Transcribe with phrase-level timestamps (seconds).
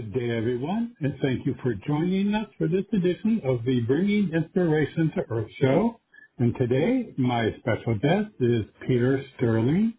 [0.00, 4.30] Good day, everyone, and thank you for joining us for this edition of the Bringing
[4.32, 6.00] Inspiration to Earth show.
[6.38, 9.92] And today, my special guest is Peter Sterling,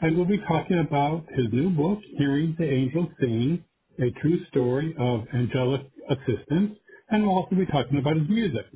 [0.00, 3.62] and we'll be talking about his new book, Hearing the Angels Sing,
[4.00, 6.76] a true story of angelic assistance,
[7.10, 8.66] and we'll also be talking about his music.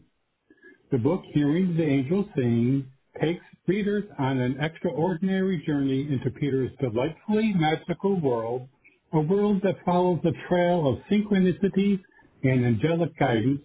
[0.92, 2.86] The book, Hearing the Angels Sing,
[3.20, 8.68] takes readers on an extraordinary journey into Peter's delightfully magical world
[9.12, 12.00] a world that follows a trail of synchronicities
[12.42, 13.60] and angelic guidance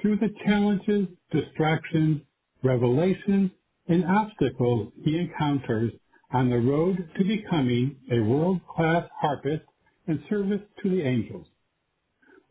[0.00, 2.20] through the challenges, distractions,
[2.62, 3.50] revelations,
[3.88, 5.92] and obstacles he encounters
[6.32, 9.64] on the road to becoming a world-class harpist
[10.08, 11.46] in service to the angels.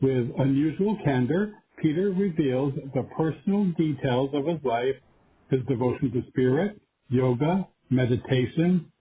[0.01, 4.95] With unusual candor, Peter reveals the personal details of his life,
[5.49, 6.79] his devotion to spirit,
[7.09, 8.91] yoga, meditation,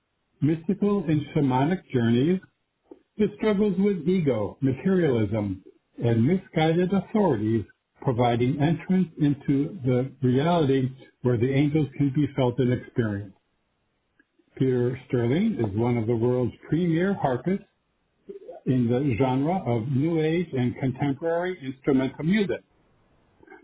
[0.40, 2.40] mystical and shamanic journeys,
[3.20, 5.62] his struggles with ego, materialism,
[6.02, 7.64] and misguided authorities
[8.00, 10.88] providing entrance into the reality
[11.20, 13.36] where the angels can be felt and experienced.
[14.56, 17.64] Peter Sterling is one of the world's premier harpists
[18.64, 22.62] in the genre of New Age and contemporary instrumental music.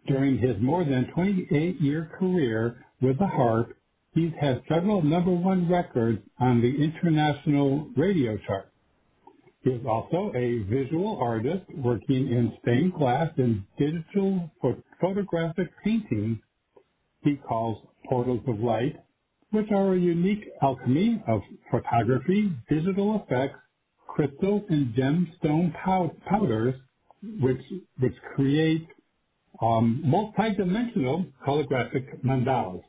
[0.07, 3.75] During his more than 28 year career with the harp,
[4.13, 8.70] he's had several number one records on the international radio chart.
[9.67, 14.48] He is also a visual artist working in stained glass and digital
[15.00, 16.39] photographic paintings
[17.23, 18.95] he calls portals of light,
[19.51, 23.58] which are a unique alchemy of photography, digital effects,
[24.07, 25.74] crystal and gemstone
[26.24, 26.77] powders,
[27.41, 27.61] which,
[27.98, 28.86] which create
[29.61, 32.83] um, multi-dimensional holographic mandalas.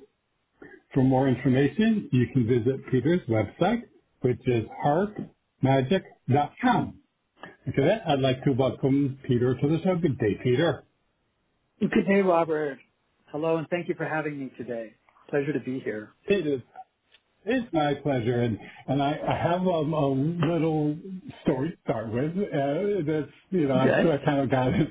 [0.93, 3.81] For more information, you can visit Peter's website,
[4.21, 5.17] which is harp
[5.61, 6.99] magic.com.
[7.65, 9.95] And for that, I'd like to welcome Peter to the show.
[9.97, 10.83] Good day, Peter.
[11.79, 12.79] Good day, Robert.
[13.31, 14.93] Hello, and thank you for having me today.
[15.29, 16.11] Pleasure to be here.
[16.27, 16.61] It is.
[17.45, 20.97] It's my pleasure, and and I, I have a, a little
[21.43, 22.31] story to start with.
[22.37, 24.09] Uh, that's you know okay.
[24.09, 24.89] I, I kind of got it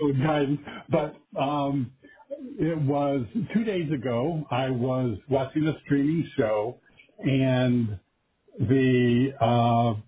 [0.22, 1.92] guidance, but um,
[2.58, 4.44] it was two days ago.
[4.50, 6.80] I was watching a streaming show,
[7.20, 7.98] and
[8.58, 10.00] the uh,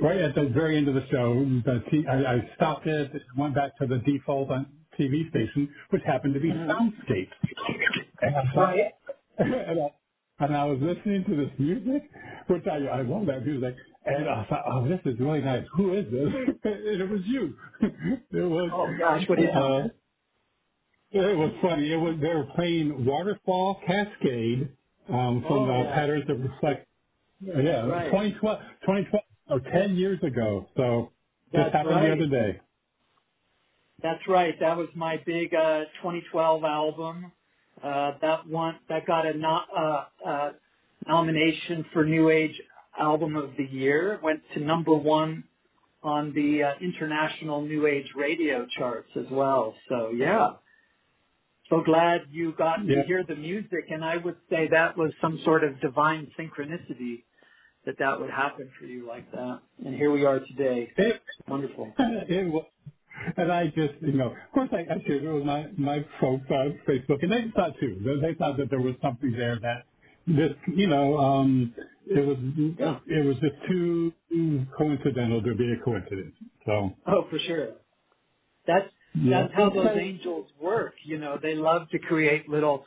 [0.00, 3.54] right at the very end of the show, the t- I, I stopped it, went
[3.54, 4.66] back to the default on
[4.98, 6.70] TV station, which happened to be mm-hmm.
[6.70, 7.28] Soundscape.
[8.20, 8.74] And I, thought,
[9.38, 12.10] and, I, and I was listening to this music,
[12.48, 13.74] which I, I love that music,
[14.04, 15.64] and I thought, oh, this is really nice.
[15.76, 16.28] Who is this?
[16.64, 17.54] and it was you.
[17.80, 18.70] it was.
[18.72, 19.88] Oh gosh, what is uh,
[21.14, 21.92] it was funny.
[21.92, 24.70] It was they were playing Waterfall Cascade
[25.08, 25.94] um, from oh, yeah.
[25.94, 26.86] Patterns of Reflect.
[27.40, 28.06] Yeah, right.
[28.06, 29.21] 2012, 2012
[29.52, 30.66] Oh, 10 years ago.
[30.76, 31.10] So
[31.52, 32.06] That's just happened right.
[32.06, 32.60] the other day.
[34.02, 34.54] That's right.
[34.58, 37.32] That was my big uh, 2012 album.
[37.82, 40.50] Uh, that one that got a no, uh, uh,
[41.06, 42.54] nomination for New Age
[42.98, 44.18] Album of the Year.
[44.22, 45.44] Went to number one
[46.02, 49.74] on the uh, international New Age radio charts as well.
[49.88, 50.52] So yeah,
[51.68, 52.96] so glad you got yeah.
[52.96, 57.24] to hear the music, and I would say that was some sort of divine synchronicity
[57.86, 59.60] that that would happen for you like that.
[59.84, 60.90] And here we are today.
[60.96, 61.92] It, Wonderful.
[61.98, 62.64] It was,
[63.36, 66.46] and I just, you know, of course I, I shared it with my, my folks
[66.50, 68.18] on Facebook, and they thought too.
[68.20, 69.84] They thought that there was something there that
[70.26, 71.74] this, you know, um,
[72.06, 72.36] it was,
[72.78, 72.98] yeah.
[73.06, 74.12] it was just too
[74.76, 76.34] coincidental to be a coincidence.
[76.66, 76.94] So.
[77.06, 77.68] Oh, for sure.
[78.66, 79.42] That's, yeah.
[79.42, 80.94] that's how those angels work.
[81.04, 82.84] You know, they love to create little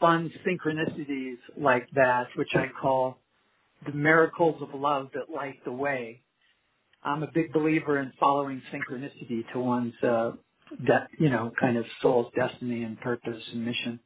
[0.00, 3.18] fun synchronicities like that, which I call
[3.86, 6.22] the miracles of love that light the way.
[7.02, 10.32] I'm a big believer in following synchronicity to one's, uh,
[10.84, 14.00] de- you know, kind of soul's destiny and purpose and mission.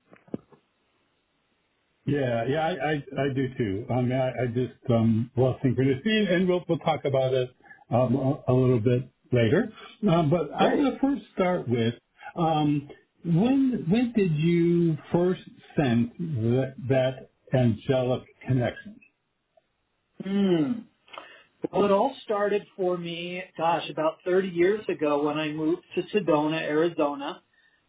[2.06, 2.94] Yeah, yeah, I, I,
[3.26, 3.86] I do too.
[3.90, 7.50] I mean, I, I just um, love synchronicity, and we'll we'll talk about it
[7.90, 9.72] um, a, a little bit later.
[10.10, 11.94] Um, but I want to first start with
[12.36, 12.90] um,
[13.24, 15.42] when when did you first
[15.76, 19.00] sense that, that angelic connection?
[20.26, 20.84] Mm.
[21.72, 26.02] Well, it all started for me, gosh, about 30 years ago when I moved to
[26.14, 27.40] Sedona, Arizona,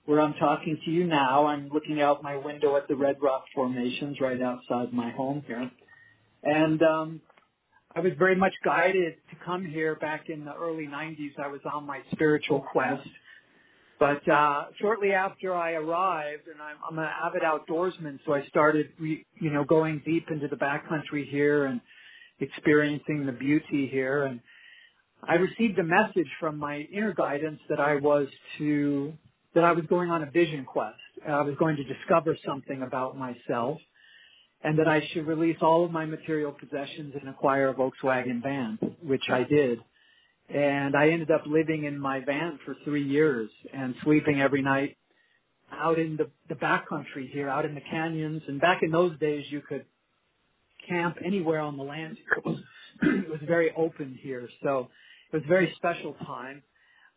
[0.06, 1.45] where I'm talking to you now.
[1.48, 5.69] I'm looking out my window at the Red Rock formations right outside my home here.
[6.44, 7.22] And um,
[7.95, 11.38] I was very much guided to come here back in the early 90s.
[11.38, 13.07] I was on my spiritual quest.
[14.00, 18.89] But uh, shortly after I arrived, and I'm, I'm an avid outdoorsman, so I started,
[19.00, 21.80] re, you know, going deep into the backcountry here and
[22.40, 24.26] experiencing the beauty here.
[24.26, 24.40] And
[25.24, 28.28] I received a message from my inner guidance that I was
[28.58, 29.14] to,
[29.54, 30.98] that I was going on a vision quest.
[31.28, 33.80] I was going to discover something about myself
[34.64, 38.80] and that I should release all of my material possessions and acquire a Volkswagen van,
[39.04, 39.80] which I did.
[40.50, 44.98] And I ended up living in my van for three years and sleeping every night
[45.72, 48.44] out in the, the backcountry here, out in the canyons.
[48.48, 49.86] And back in those days, you could
[50.88, 52.18] camp anywhere on the land.
[52.38, 52.58] It was,
[53.02, 54.90] it was very open here, so
[55.32, 56.64] it was a very special time.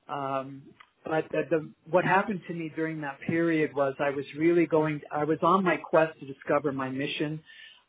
[0.09, 0.63] Um,
[1.05, 5.01] but the, the, what happened to me during that period was I was really going,
[5.13, 7.41] I was on my quest to discover my mission.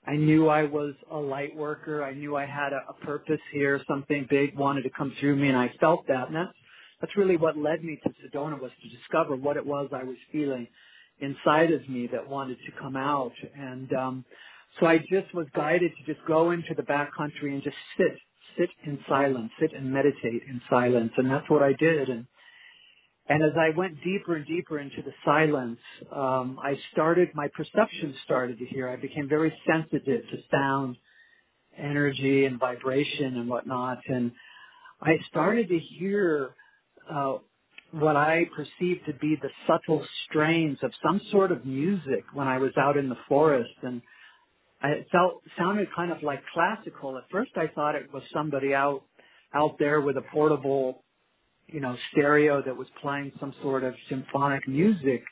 [0.08, 2.04] I knew I was a light worker.
[2.04, 5.50] I knew I had a, a purpose here, something big wanted to come through me,
[5.50, 6.28] and I felt that.
[6.28, 6.54] And that's,
[7.02, 10.18] that's really what led me to Sedona was to discover what it was I was
[10.32, 10.68] feeling
[11.20, 13.34] inside of me that wanted to come out.
[13.58, 14.26] And um,
[14.80, 18.18] so I just was guided to just go into the back country and just sit,
[18.58, 21.12] sit in silence, sit and meditate in silence.
[21.18, 22.10] And that's what I did.
[22.10, 22.26] And
[23.30, 25.80] and as I went deeper and deeper into the silence,
[26.12, 28.90] um, I started, my perception started to hear.
[28.90, 30.98] I became very sensitive to sound,
[31.78, 34.00] energy, and vibration and whatnot.
[34.08, 34.32] And
[35.00, 36.56] I started to hear
[37.10, 37.38] uh,
[37.92, 42.58] what I perceived to be the subtle strains of some sort of music when I
[42.58, 43.76] was out in the forest.
[43.84, 44.02] And
[44.82, 47.18] I felt sounded kind of like classical.
[47.18, 49.04] At first, I thought it was somebody out
[49.54, 51.04] out there with a portable
[51.72, 55.24] you know, stereo that was playing some sort of symphonic music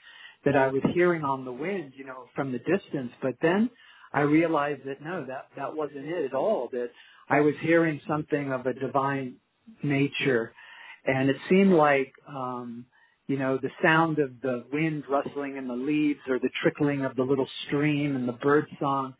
[0.45, 3.11] that I was hearing on the wind, you know, from the distance.
[3.21, 3.69] But then
[4.13, 6.89] I realized that no, that, that wasn't it at all, that
[7.29, 9.35] I was hearing something of a divine
[9.83, 10.53] nature.
[11.05, 12.85] And it seemed like, um,
[13.27, 17.15] you know, the sound of the wind rustling in the leaves or the trickling of
[17.15, 19.15] the little stream and the bird song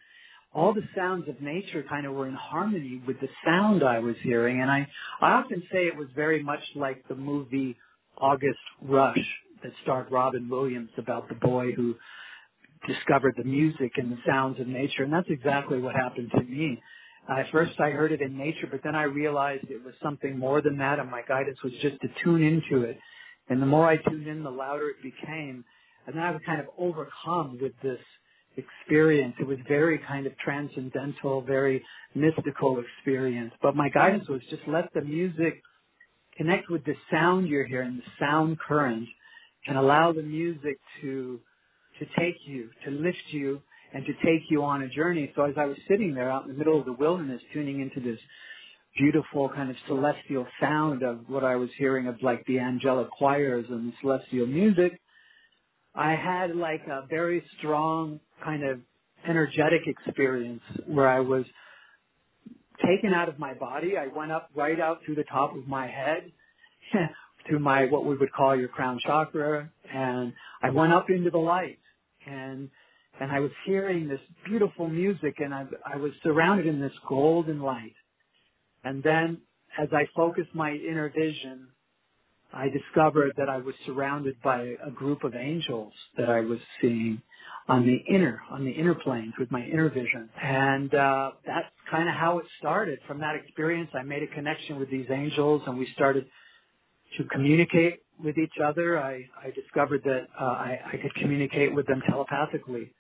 [0.57, 4.15] all the sounds of nature kind of were in harmony with the sound I was
[4.24, 4.59] hearing.
[4.59, 4.88] And I,
[5.21, 7.77] I often say it was very much like the movie
[8.19, 9.19] August Rush
[9.62, 11.94] that starred Robin Williams about the boy who
[12.88, 15.04] discovered the music and the sounds of nature.
[15.04, 16.81] And that's exactly what happened to me.
[17.30, 20.63] At first I heard it in nature, but then I realized it was something more
[20.63, 22.98] than that and my guidance was just to tune into it.
[23.48, 25.63] And the more I tuned in, the louder it became.
[26.07, 28.00] And then I was kind of overcome with this
[28.57, 29.36] experience.
[29.39, 31.83] It was very kind of transcendental, very
[32.15, 33.54] mystical experience.
[33.62, 35.62] But my guidance was just let the music
[36.38, 39.07] connect with the sound you're hearing, the sound current,
[39.68, 41.39] and allow the music to
[42.00, 43.59] to take you, to lift you,
[43.94, 45.31] and to take you on a journey.
[45.36, 48.00] So as I was sitting there out in the middle of the wilderness, tuning into
[48.00, 48.19] this
[48.98, 53.65] beautiful kind of celestial sound of what I was hearing of like the angelic choirs
[53.69, 55.00] and the celestial music,
[55.95, 58.79] I had like a very strong kind of
[59.27, 61.45] energetic experience where I was
[62.85, 63.93] taken out of my body.
[63.97, 66.31] I went up right out through the top of my head
[67.49, 71.37] to my what we would call your crown chakra and I went up into the
[71.37, 71.79] light
[72.25, 72.69] and
[73.19, 77.61] and I was hearing this beautiful music and I I was surrounded in this golden
[77.61, 77.95] light.
[78.83, 79.39] And then
[79.79, 81.67] as I focused my inner vision,
[82.53, 87.21] I discovered that I was surrounded by a group of angels that I was seeing
[87.68, 90.30] on the inner, on the inner planes with my inner vision.
[90.42, 93.00] And uh, that's kind of how it started.
[93.07, 96.26] From that experience, I made a connection with these angels and we started
[97.18, 99.00] to communicate with each other.
[99.00, 102.94] I, I discovered that uh, I, I could communicate with them telepathically.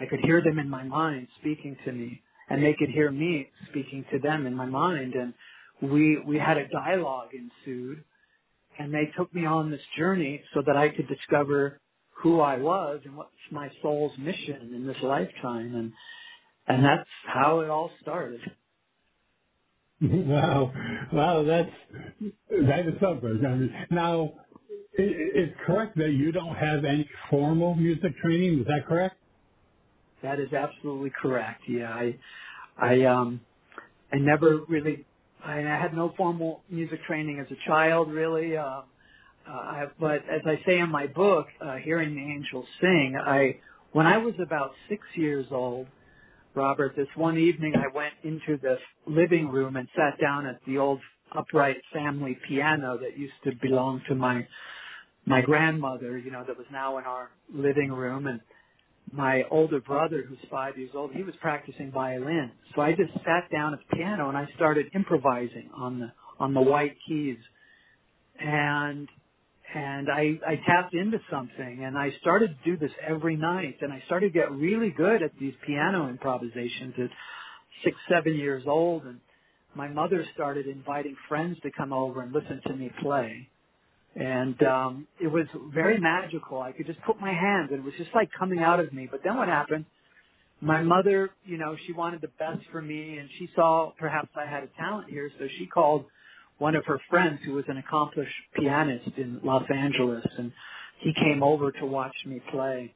[0.00, 3.50] I could hear them in my mind speaking to me and they could hear me
[3.70, 5.14] speaking to them in my mind.
[5.14, 5.34] And
[5.82, 8.04] we, we had a dialogue ensued
[8.78, 11.80] and they took me on this journey so that I could discover
[12.24, 15.92] who I was and what's my soul's mission in this lifetime and
[16.66, 18.40] and that's how it all started.
[20.02, 20.72] Wow,
[21.12, 23.42] wow, that's that is something.
[23.46, 24.32] I mean, now,
[24.92, 28.60] it's correct that you don't have any formal music training.
[28.60, 29.14] Is that correct?
[30.22, 31.62] That is absolutely correct.
[31.68, 32.18] Yeah, I,
[32.76, 33.40] I, um,
[34.12, 35.06] I never really
[35.44, 38.56] I, I had no formal music training as a child, really.
[38.56, 38.82] Uh,
[39.48, 43.58] uh, but as I say in my book, uh, "Hearing the Angels Sing," I
[43.92, 45.86] when I was about six years old,
[46.54, 50.78] Robert, this one evening I went into the living room and sat down at the
[50.78, 51.00] old
[51.36, 54.46] upright family piano that used to belong to my
[55.26, 58.40] my grandmother, you know, that was now in our living room and
[59.12, 62.50] my older brother who's five years old, he was practicing violin.
[62.74, 66.52] So I just sat down at the piano and I started improvising on the on
[66.52, 67.38] the white keys.
[68.40, 69.08] And
[69.74, 73.92] and I, I tapped into something and I started to do this every night and
[73.92, 77.10] I started to get really good at these piano improvisations at
[77.82, 79.18] six, seven years old and
[79.74, 83.48] my mother started inviting friends to come over and listen to me play.
[84.14, 86.60] And um it was very magical.
[86.60, 89.08] I could just put my hands and it was just like coming out of me.
[89.10, 89.86] But then what happened?
[90.60, 94.48] My mother, you know, she wanted the best for me and she saw perhaps I
[94.48, 96.04] had a talent here, so she called
[96.58, 100.52] one of her friends who was an accomplished pianist in Los Angeles and
[101.00, 102.94] he came over to watch me play.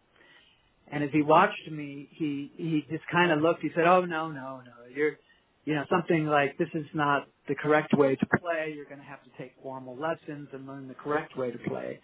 [0.91, 3.61] And as he watched me, he he just kind of looked.
[3.63, 4.95] He said, "Oh no, no, no!
[4.95, 5.19] You're,
[5.65, 8.73] you know, something like this is not the correct way to play.
[8.75, 12.01] You're going to have to take formal lessons and learn the correct way to play."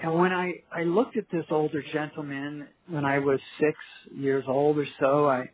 [0.00, 3.76] And when I I looked at this older gentleman when I was six
[4.14, 5.50] years old or so, I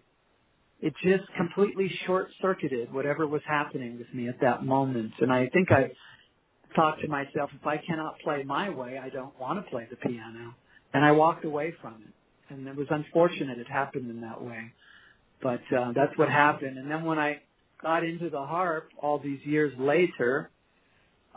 [0.85, 5.13] it just completely short circuited whatever was happening with me at that moment.
[5.19, 5.91] And I think I
[6.77, 9.97] thought to myself, if I cannot play my way, I don't want to play the
[9.97, 10.55] piano.
[10.93, 12.53] And I walked away from it.
[12.53, 14.73] And it was unfortunate it happened in that way.
[15.43, 16.77] But uh, that's what happened.
[16.77, 17.41] And then when I
[17.81, 20.51] got into the harp all these years later,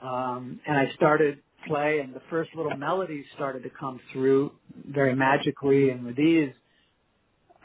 [0.03, 4.51] um, and I started play and the first little melodies started to come through
[4.89, 6.53] very magically and with ease,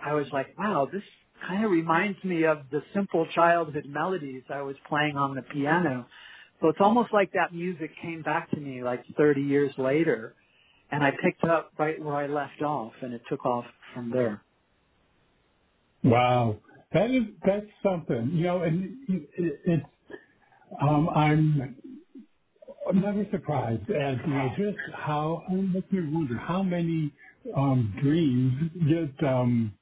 [0.04, 1.02] I was like, wow, this
[1.46, 6.06] kind of reminds me of the simple childhood melodies I was playing on the piano.
[6.60, 10.34] So it's almost like that music came back to me like 30 years later
[10.92, 14.42] and I picked up right where I left off and it took off from there.
[16.04, 16.58] Wow.
[16.92, 19.84] That is, that's something, you know, and it, it's,
[20.80, 21.76] um, I'm,
[22.94, 27.12] never surprised at, you know, just how, it makes me wonder how many,
[27.56, 29.72] um, dreams get, um,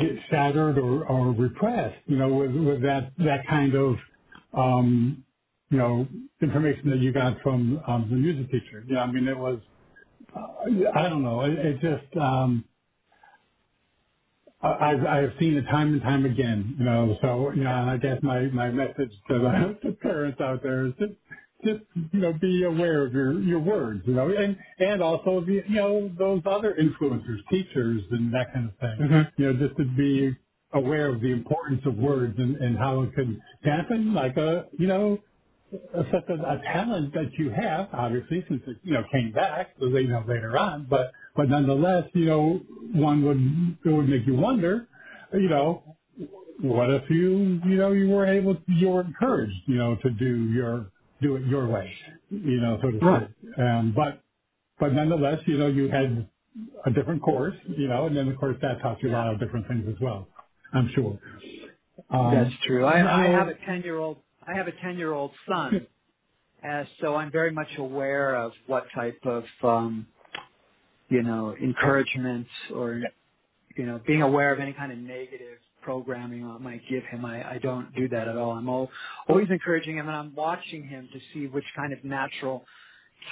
[0.00, 3.96] get shattered or, or repressed, you know, with, with that, that kind of,
[4.54, 5.24] um,
[5.70, 6.06] you know,
[6.42, 8.84] information that you got from um, the music teacher.
[8.88, 9.60] Yeah, I mean, it was,
[10.36, 10.40] uh,
[10.96, 12.64] I don't know, it, it just, um,
[14.62, 15.06] I- I've,
[15.40, 19.12] seen it time and time again, you know, so, know, I guess my, my message
[19.28, 21.12] to the to parents out there is just,
[21.64, 25.62] just, you know, be aware of your, your words, you know, and, and also, the,
[25.68, 29.22] you know, those other influencers, teachers and that kind of thing, Mm-hmm.
[29.38, 30.36] you know, just to be
[30.74, 34.86] aware of the importance of words and, and how it can happen like a, you
[34.88, 35.18] know,
[35.94, 39.68] a, such a, a talent that you have, obviously, since it, you know, came back,
[39.80, 42.60] so they know later on, but, but nonetheless, you know,
[42.94, 43.38] one would,
[43.92, 44.88] it would make you wonder,
[45.34, 45.84] you know,
[46.62, 50.50] what if you, you know, you were able, you were encouraged, you know, to do
[50.52, 50.90] your,
[51.22, 51.92] do it your way,
[52.30, 53.28] you know, so to Right.
[53.58, 54.22] Um, but,
[54.80, 56.28] but nonetheless, you know, you had
[56.86, 59.40] a different course, you know, and then of course that taught you a lot of
[59.40, 60.28] different things as well,
[60.74, 61.18] I'm sure.
[62.10, 62.86] Um, That's true.
[62.86, 65.86] I, I have a 10 year old, I have a 10 year old son.
[66.68, 70.08] Uh, so I'm very much aware of what type of, um,
[71.10, 73.02] you know, encouragement or,
[73.76, 77.24] you know, being aware of any kind of negative programming I might give him.
[77.24, 78.52] I, I don't do that at all.
[78.52, 78.90] I'm al-
[79.28, 82.64] always encouraging him and I'm watching him to see which kind of natural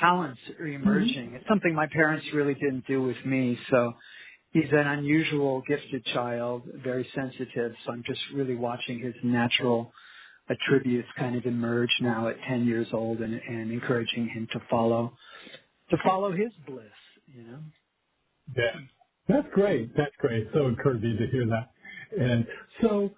[0.00, 0.82] talents are mm-hmm.
[0.82, 1.34] emerging.
[1.34, 3.58] It's something my parents really didn't do with me.
[3.70, 3.94] So
[4.52, 7.72] he's an unusual, gifted child, very sensitive.
[7.84, 9.92] So I'm just really watching his natural
[10.48, 15.12] attributes kind of emerge now at 10 years old and, and encouraging him to follow,
[15.90, 16.84] to follow his bliss,
[17.26, 17.58] you know?
[18.56, 18.80] Yeah.
[19.28, 19.96] That's great.
[19.96, 20.48] That's great.
[20.54, 21.70] So encouraging to hear that.
[22.18, 22.46] And
[22.82, 23.10] so,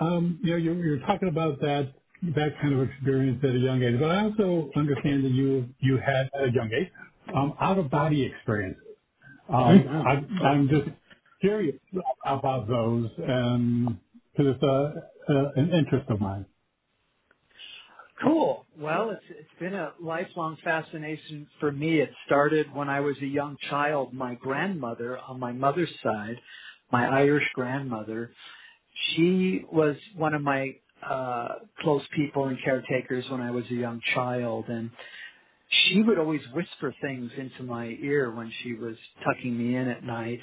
[0.00, 1.92] um, you know, you're, you're talking about that,
[2.34, 5.98] that kind of experience at a young age, but I also understand that you, you
[5.98, 6.88] had at a young age,
[7.34, 8.82] um, out of body experiences.
[9.48, 10.88] Um, I, I'm just
[11.40, 11.76] curious
[12.24, 13.98] about those, and
[14.32, 16.46] because it's a, a, an interest of mine.
[18.22, 18.64] Cool.
[18.78, 22.00] Well, it's it's been a lifelong fascination for me.
[22.00, 24.14] It started when I was a young child.
[24.14, 26.36] My grandmother on my mother's side,
[26.94, 28.30] my Irish grandmother,
[29.08, 30.62] she was one of my
[31.14, 31.48] uh
[31.80, 34.90] close people and caretakers when I was a young child and
[35.80, 40.04] she would always whisper things into my ear when she was tucking me in at
[40.04, 40.40] night.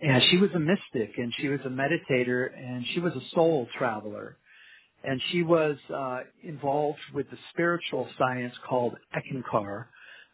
[0.00, 3.68] And she was a mystic and she was a meditator and she was a soul
[3.78, 4.38] traveler
[5.04, 9.86] and she was uh, involved with the spiritual science called Eckankar,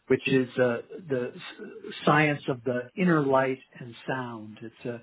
[0.07, 0.77] which is uh,
[1.09, 1.33] the
[2.05, 4.57] science of the inner light and sound.
[4.61, 5.01] It's a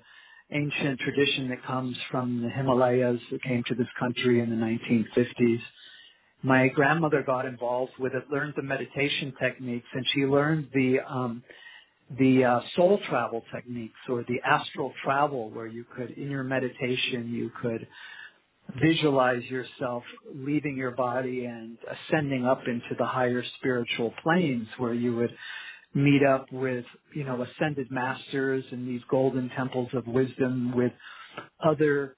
[0.53, 5.61] ancient tradition that comes from the Himalayas that came to this country in the 1950s.
[6.43, 11.43] My grandmother got involved with it, learned the meditation techniques, and she learned the um,
[12.19, 17.29] the uh, soul travel techniques or the astral travel, where you could, in your meditation,
[17.31, 17.87] you could
[18.83, 20.03] visualize yourself
[20.35, 21.77] leaving your body and
[22.09, 25.31] ascending up into the higher spiritual planes, where you would
[25.95, 30.93] meet up with, you know, ascended masters and these golden temples of wisdom with
[31.65, 32.17] other,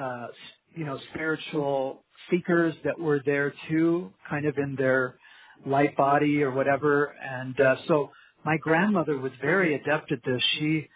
[0.00, 0.28] uh,
[0.74, 5.16] you know, spiritual seekers that were there too, kind of in their
[5.66, 7.14] light body or whatever.
[7.22, 8.10] And, uh, so
[8.44, 10.42] my grandmother was very adept at this.
[10.58, 10.88] She,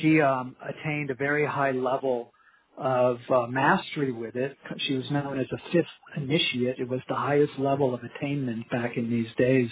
[0.00, 2.32] she, um, attained a very high level
[2.76, 4.56] of uh, mastery with it.
[4.88, 5.86] She was known as a fifth
[6.16, 6.78] initiate.
[6.78, 9.70] It was the highest level of attainment back in these days.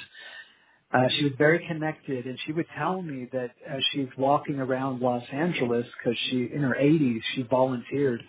[0.92, 5.00] Uh, she was very connected, and she would tell me that as she's walking around
[5.00, 8.23] Los Angeles, because she in her 80s, she volunteered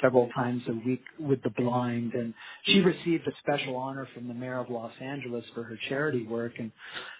[0.00, 2.32] several times a week with the blind, and
[2.66, 6.52] she received a special honor from the mayor of Los Angeles for her charity work.
[6.58, 6.70] And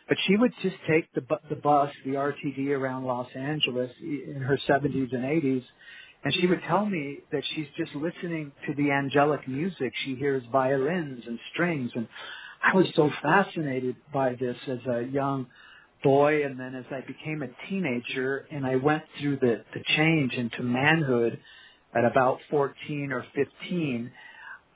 [0.08, 4.58] but she would just take the the bus, the RTD around Los Angeles in her
[4.68, 5.64] 70s and 80s,
[6.24, 9.92] and she would tell me that she's just listening to the angelic music.
[10.04, 12.06] She hears violins and strings and
[12.64, 15.46] I was so fascinated by this as a young
[16.02, 20.34] boy and then as I became a teenager and I went through the, the change
[20.34, 21.38] into manhood
[21.94, 24.10] at about 14 or 15,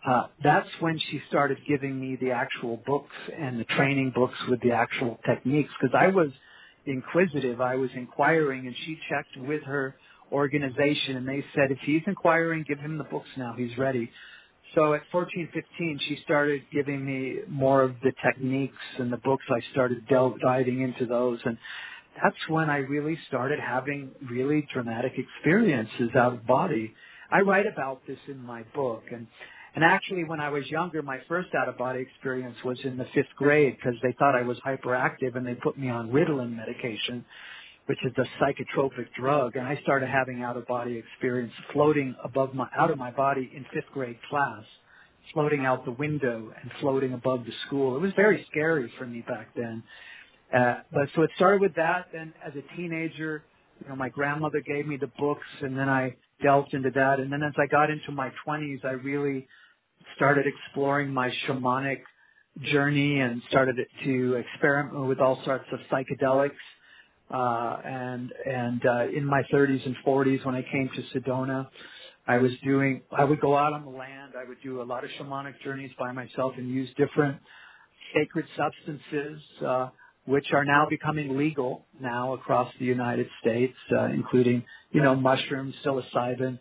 [0.08, 4.60] uh, that's when she started giving me the actual books and the training books with
[4.62, 6.30] the actual techniques because I was
[6.86, 7.60] inquisitive.
[7.60, 9.96] I was inquiring and she checked with her
[10.32, 13.54] organization and they said, if he's inquiring, give him the books now.
[13.56, 14.10] He's ready.
[14.74, 19.44] So at 14, 15, she started giving me more of the techniques and the books.
[19.50, 21.56] I started delve, diving into those, and
[22.22, 26.94] that's when I really started having really dramatic experiences out of body.
[27.30, 29.26] I write about this in my book, and
[29.74, 33.04] and actually, when I was younger, my first out of body experience was in the
[33.14, 37.24] fifth grade because they thought I was hyperactive and they put me on Ritalin medication
[37.88, 42.52] which is a psychotropic drug, and I started having out of body experience floating above
[42.54, 44.62] my out of my body in fifth grade class,
[45.32, 47.96] floating out the window and floating above the school.
[47.96, 49.82] It was very scary for me back then.
[50.54, 52.08] Uh, but so it started with that.
[52.12, 53.42] Then as a teenager,
[53.80, 57.20] you know, my grandmother gave me the books, and then I delved into that.
[57.20, 59.48] And then as I got into my 20s, I really
[60.14, 62.00] started exploring my shamanic
[62.70, 66.50] journey and started to experiment with all sorts of psychedelics
[67.32, 71.68] uh, and and uh, in my 30s and 40s, when I came to Sedona,
[72.26, 73.02] I was doing.
[73.16, 74.34] I would go out on the land.
[74.38, 77.38] I would do a lot of shamanic journeys by myself and use different
[78.14, 79.88] sacred substances, uh,
[80.26, 85.74] which are now becoming legal now across the United States, uh, including you know mushrooms,
[85.84, 86.58] psilocybin.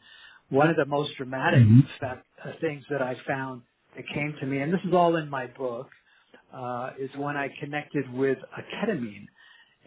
[0.49, 1.80] One of the most dramatic Mm-hmm.
[1.99, 3.63] fact, uh, things that I found
[3.95, 5.89] that came to me, and this is all in my book,
[6.53, 9.27] uh, is when I connected with a ketamine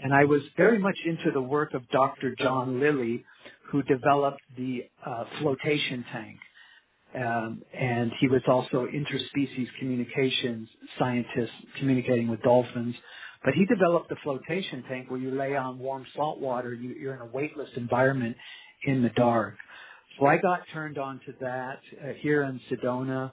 [0.03, 2.35] and I was very much into the work of Dr.
[2.39, 3.25] John Lilly,
[3.71, 6.39] who developed the uh, flotation tank.
[7.15, 12.95] Um, and he was also interspecies communications scientist communicating with dolphins.
[13.45, 17.15] But he developed the flotation tank where you lay on warm salt water, you, you're
[17.15, 18.37] in a weightless environment
[18.85, 19.57] in the dark.
[20.19, 23.33] So I got turned on to that uh, here in Sedona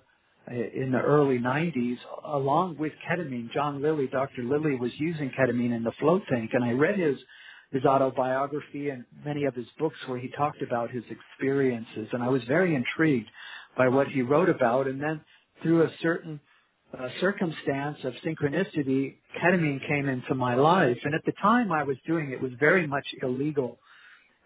[0.52, 3.52] in the early 90s, along with ketamine.
[3.54, 4.44] John Lilly, Dr.
[4.44, 7.18] Lilly, was using ketamine in the float tank, and I read his
[7.72, 12.30] his autobiography and many of his books where he talked about his experiences, and I
[12.30, 13.30] was very intrigued
[13.78, 14.88] by what he wrote about.
[14.88, 15.20] And then
[15.62, 16.40] through a certain
[16.98, 21.98] uh, circumstance of synchronicity, ketamine came into my life, and at the time I was
[22.08, 23.80] doing it was very much illegal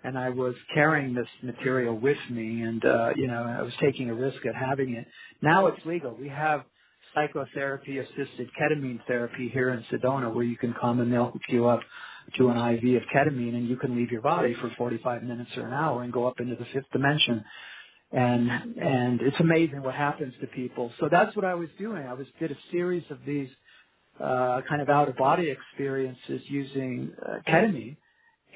[0.03, 4.09] and I was carrying this material with me, and uh, you know, I was taking
[4.09, 5.05] a risk at having it.
[5.41, 6.15] Now it's legal.
[6.15, 6.63] We have
[7.13, 11.81] psychotherapy-assisted ketamine therapy here in Sedona, where you can come and they'll hook you up
[12.37, 15.67] to an IV of ketamine, and you can leave your body for 45 minutes or
[15.67, 17.43] an hour and go up into the fifth dimension.
[18.11, 20.91] And and it's amazing what happens to people.
[20.99, 22.05] So that's what I was doing.
[22.05, 23.49] I was did a series of these
[24.19, 27.97] uh, kind of out of body experiences using uh, ketamine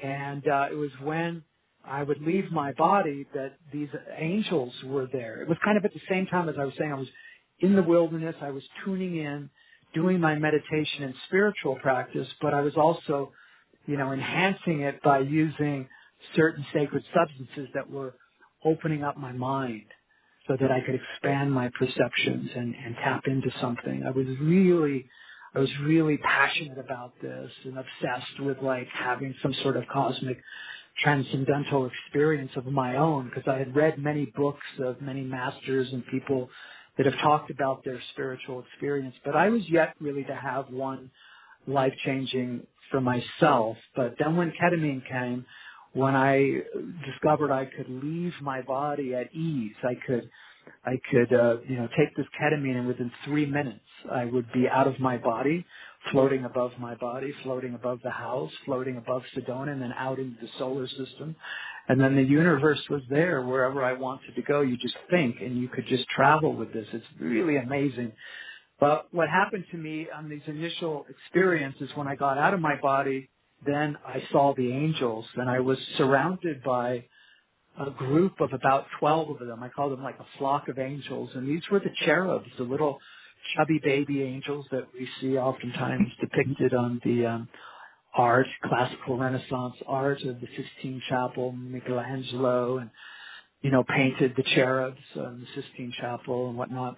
[0.02, 1.42] and uh, it was when
[1.84, 5.40] I would leave my body that these angels were there.
[5.42, 7.08] It was kind of at the same time as I was saying I was
[7.60, 8.34] in the wilderness.
[8.40, 9.50] I was tuning in,
[9.94, 13.32] doing my meditation and spiritual practice, but I was also,
[13.86, 15.88] you know, enhancing it by using
[16.34, 18.14] certain sacred substances that were
[18.64, 19.84] opening up my mind
[20.48, 24.04] so that I could expand my perceptions and, and tap into something.
[24.06, 25.06] I was really
[25.56, 30.38] I was really passionate about this and obsessed with like having some sort of cosmic
[31.02, 36.06] transcendental experience of my own because I had read many books of many masters and
[36.08, 36.50] people
[36.98, 41.10] that have talked about their spiritual experience, but I was yet really to have one
[41.66, 43.78] life changing for myself.
[43.94, 45.46] But then when ketamine came,
[45.94, 46.60] when I
[47.10, 50.28] discovered I could leave my body at ease, I could
[50.84, 53.80] I could, uh, you know, take this ketamine and within three minutes
[54.12, 55.66] I would be out of my body,
[56.12, 60.40] floating above my body, floating above the house, floating above Sedona and then out into
[60.40, 61.36] the solar system.
[61.88, 64.60] And then the universe was there wherever I wanted to go.
[64.62, 66.86] You just think and you could just travel with this.
[66.92, 68.12] It's really amazing.
[68.80, 72.76] But what happened to me on these initial experiences when I got out of my
[72.80, 73.28] body,
[73.64, 77.04] then I saw the angels and I was surrounded by
[77.78, 79.62] a group of about 12 of them.
[79.62, 81.30] I call them like a flock of angels.
[81.34, 82.98] And these were the cherubs, the little
[83.56, 87.48] chubby baby angels that we see oftentimes depicted on the um,
[88.14, 92.90] art, classical Renaissance art of the Sistine Chapel, Michelangelo, and,
[93.62, 96.96] you know, painted the cherubs in the Sistine Chapel and whatnot.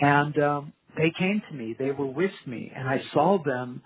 [0.00, 1.76] And um, they came to me.
[1.78, 2.72] They were with me.
[2.74, 3.82] And I saw them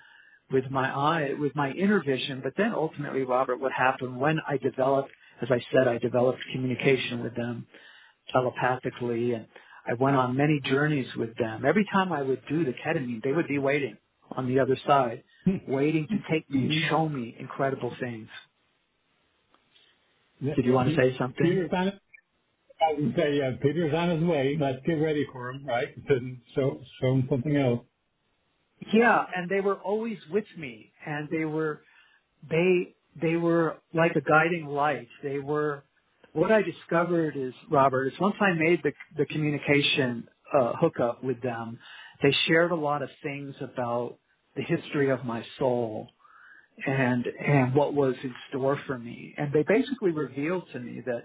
[0.52, 2.40] with my eye, with my inner vision.
[2.42, 5.10] But then ultimately, Robert, what happened when I developed
[5.42, 7.66] as I said, I developed communication with them
[8.32, 9.46] telepathically and
[9.86, 11.64] I went on many journeys with them.
[11.66, 13.98] Every time I would do the ketamine, they would be waiting
[14.30, 15.58] on the other side, hmm.
[15.68, 16.88] waiting to take me and hmm.
[16.88, 18.28] show me incredible things.
[20.40, 21.44] Did you want to say something?
[21.44, 21.88] Peter's on,
[22.80, 24.56] I would say, yeah, Peter's on his way.
[24.60, 25.88] Let's get ready for him, right?
[26.54, 27.86] Show, show him something else.
[28.92, 31.82] Yeah, and they were always with me, and they were,
[32.50, 35.08] they they were like a guiding light.
[35.22, 35.84] They were
[36.32, 41.42] what I discovered is Robert is once I made the the communication uh, hookup with
[41.42, 41.78] them,
[42.22, 44.18] they shared a lot of things about
[44.56, 46.08] the history of my soul
[46.86, 49.34] and and what was in store for me.
[49.38, 51.24] And they basically revealed to me that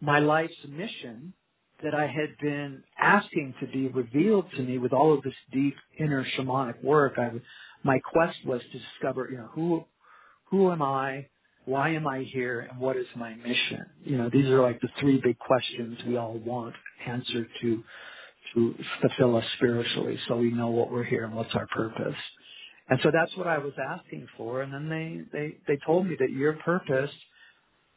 [0.00, 1.34] my life's mission
[1.82, 5.76] that I had been asking to be revealed to me with all of this deep
[5.98, 7.14] inner shamanic work.
[7.18, 7.30] I
[7.84, 9.84] my quest was to discover, you know, who
[10.50, 11.26] who am I?
[11.64, 12.60] Why am I here?
[12.70, 13.84] And what is my mission?
[14.02, 16.74] You know, these are like the three big questions we all want
[17.06, 17.84] answered to,
[18.54, 22.16] to fulfill us spiritually so we know what we're here and what's our purpose.
[22.88, 24.62] And so that's what I was asking for.
[24.62, 27.10] And then they, they, they told me that your purpose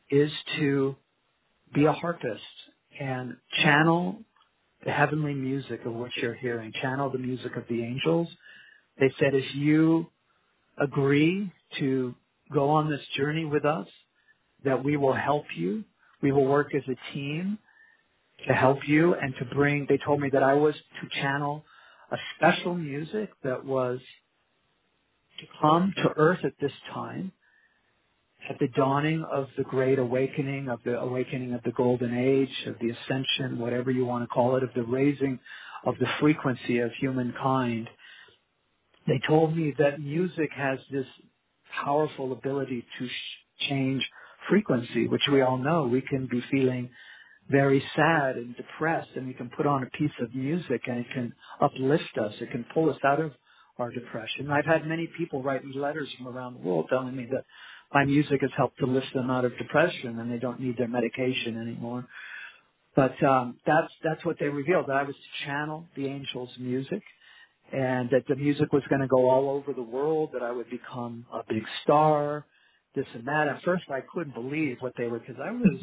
[0.09, 0.97] is to
[1.73, 2.41] be a harpist
[2.99, 4.19] and channel
[4.83, 8.27] the heavenly music of what you're hearing, channel the music of the angels.
[8.99, 10.07] They said if you
[10.81, 12.15] agree to
[12.53, 13.87] go on this journey with us,
[14.63, 15.83] that we will help you.
[16.21, 17.57] We will work as a team
[18.47, 21.63] to help you and to bring, they told me that I was to channel
[22.11, 23.99] a special music that was
[25.39, 27.31] to come to earth at this time,
[28.49, 32.75] at the dawning of the great awakening, of the awakening of the golden age, of
[32.79, 35.39] the ascension, whatever you want to call it, of the raising
[35.85, 37.89] of the frequency of humankind.
[39.07, 41.07] They told me that music has this
[41.83, 44.03] powerful ability to sh- change
[44.49, 45.87] frequency, which we all know.
[45.87, 46.89] We can be feeling
[47.49, 51.07] very sad and depressed and we can put on a piece of music and it
[51.13, 52.33] can uplift us.
[52.41, 53.33] It can pull us out of
[53.79, 54.51] our depression.
[54.51, 57.45] I've had many people write me letters from around the world telling me that
[57.93, 60.87] my music has helped to lift them out of depression and they don't need their
[60.87, 62.07] medication anymore.
[62.95, 64.87] But um, that's that's what they revealed.
[64.87, 67.01] That I was to channel the angels' music
[67.71, 70.69] and that the music was going to go all over the world, that I would
[70.69, 72.45] become a big star,
[72.95, 73.47] this and that.
[73.47, 75.79] At first, I couldn't believe what they were because I was,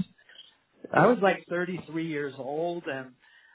[0.93, 3.09] I was like 33 years old, and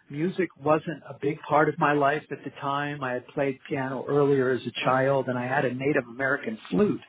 [0.09, 3.03] music wasn't a big part of my life at the time.
[3.03, 7.01] I had played piano earlier as a child, and I had a Native American flute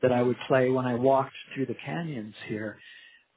[0.00, 2.78] that I would play when I walked through the canyons here.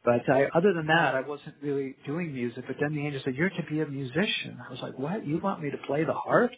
[0.03, 2.63] But I, other than that, I wasn't really doing music.
[2.67, 5.25] But then the angel said, "You're to be a musician." I was like, "What?
[5.25, 6.51] You want me to play the harp?"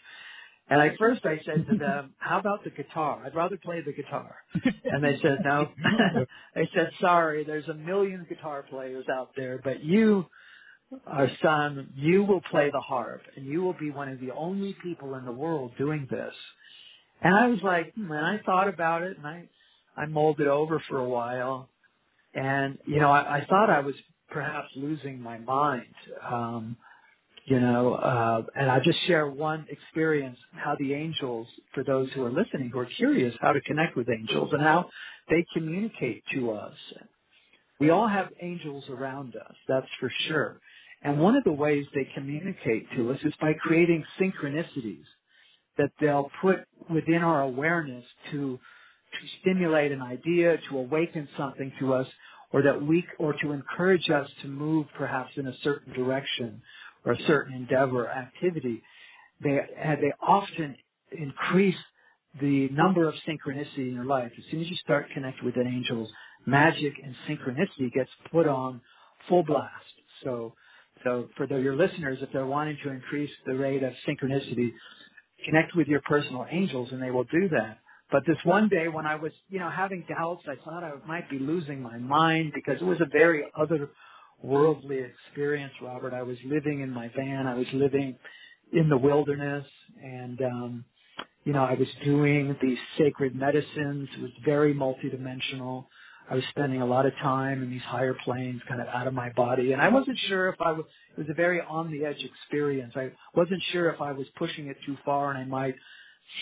[0.69, 3.23] And at first I said to them, how about the guitar?
[3.25, 4.35] I'd rather play the guitar.
[4.89, 5.69] And they said, no.
[6.55, 10.25] they said, sorry, there's a million guitar players out there, but you,
[11.05, 14.75] our son, you will play the harp and you will be one of the only
[14.83, 16.33] people in the world doing this.
[17.21, 19.49] And I was like, hmm, and I thought about it and I,
[19.95, 21.69] I mulled it over for a while.
[22.33, 23.95] And, you know, I, I thought I was
[24.29, 25.93] perhaps losing my mind.
[26.23, 26.77] Um,
[27.47, 32.25] you know, uh, and I just share one experience how the angels, for those who
[32.25, 34.89] are listening, who are curious how to connect with angels and how
[35.29, 36.73] they communicate to us.
[37.79, 40.59] We all have angels around us, that's for sure.
[41.03, 45.05] And one of the ways they communicate to us is by creating synchronicities
[45.77, 51.93] that they'll put within our awareness to, to stimulate an idea, to awaken something to
[51.93, 52.07] us,
[52.51, 56.61] or that we, or to encourage us to move perhaps in a certain direction
[57.05, 58.81] or a certain endeavor or activity,
[59.43, 59.59] they,
[60.01, 60.75] they often
[61.11, 61.75] increase
[62.41, 64.31] the number of synchronicity in your life.
[64.37, 66.09] As soon as you start connecting with an angels,
[66.45, 68.81] magic and synchronicity gets put on
[69.27, 69.71] full blast.
[70.23, 70.53] So,
[71.03, 74.71] so for the, your listeners, if they're wanting to increase the rate of synchronicity,
[75.45, 77.79] connect with your personal angels and they will do that.
[78.11, 81.29] But this one day when I was, you know, having doubts, I thought I might
[81.29, 83.43] be losing my mind because it was a very
[84.43, 86.13] otherworldly experience, Robert.
[86.13, 87.47] I was living in my van.
[87.47, 88.17] I was living
[88.73, 89.65] in the wilderness
[90.03, 90.85] and, um,
[91.43, 94.09] you know, I was doing these sacred medicines.
[94.17, 95.85] It was very multidimensional.
[96.29, 99.13] I was spending a lot of time in these higher planes, kind of out of
[99.13, 100.83] my body, and I wasn't sure if I was.
[101.15, 102.93] It was a very on the edge experience.
[102.97, 105.75] I wasn't sure if I was pushing it too far, and I might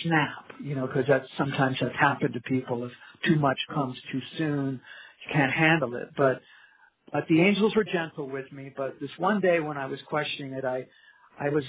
[0.04, 2.84] snap, you know, because that sometimes has happened to people.
[2.86, 2.92] If
[3.28, 4.82] too much comes too soon,
[5.28, 6.10] you can't handle it.
[6.18, 6.42] But
[7.16, 8.74] but the angels were gentle with me.
[8.76, 10.86] But this one day when I was questioning it, I
[11.40, 11.64] I was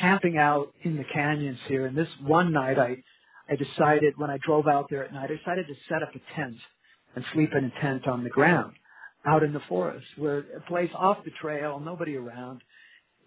[0.00, 3.02] camping out in the canyons here, and this one night I,
[3.50, 6.20] I decided when I drove out there at night, I decided to set up a
[6.36, 6.54] tent
[7.16, 8.74] and sleep in a tent on the ground
[9.26, 12.62] out in the forest where a place off the trail, nobody around.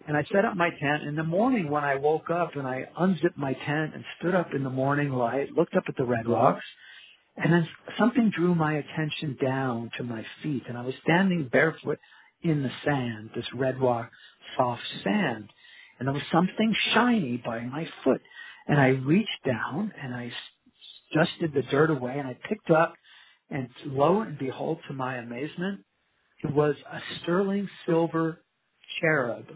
[0.08, 1.02] And I set up my tent.
[1.06, 4.54] In the morning when I woke up and I unzipped my tent and stood up
[4.54, 6.64] in the morning light, looked up at the red rocks,
[7.36, 7.68] and then
[7.98, 10.64] something drew my attention down to my feet.
[10.68, 11.98] And I was standing barefoot
[12.42, 14.10] in the sand, this red rock,
[14.56, 15.50] soft sand
[15.98, 18.20] and there was something shiny by my foot.
[18.66, 20.32] And I reached down and I
[21.14, 22.94] dusted the dirt away and I picked up
[23.50, 25.82] and lo and behold to my amazement,
[26.42, 28.40] it was a sterling silver
[29.00, 29.46] cherub,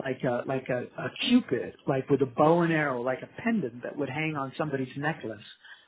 [0.00, 3.82] like a, like a, a cupid, like with a bow and arrow, like a pendant
[3.82, 5.42] that would hang on somebody's necklace.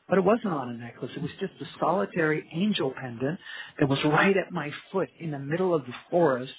[0.08, 1.10] But it wasn't on a necklace.
[1.16, 3.38] It was just a solitary angel pendant
[3.78, 6.52] that was right at my foot in the middle of the forest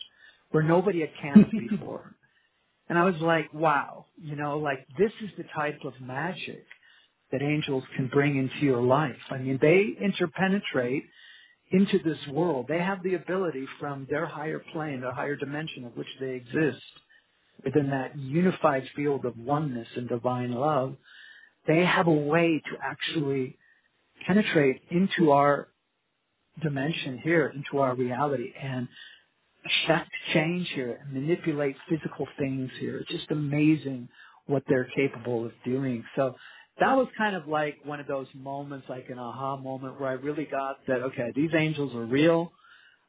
[0.52, 2.16] where nobody had camped before.
[2.90, 6.66] And I was like, wow, you know, like this is the type of magic
[7.32, 9.16] that angels can bring into your life.
[9.32, 11.04] I mean, they interpenetrate
[11.72, 12.68] into this world.
[12.70, 16.84] They have the ability from their higher plane, their higher dimension of which they exist,
[17.66, 20.96] within that unified field of oneness and divine love,
[21.68, 23.58] they have a way to actually
[24.28, 25.70] penetrate into our
[26.62, 28.88] dimension here, into our reality and
[29.66, 33.00] affect change here and manipulate physical things here.
[33.00, 34.10] It's just amazing
[34.48, 36.04] what they're capable of doing.
[36.16, 36.36] So
[36.80, 40.14] that was kind of like one of those moments, like an aha moment where I
[40.14, 42.52] really got that, okay, these angels are real.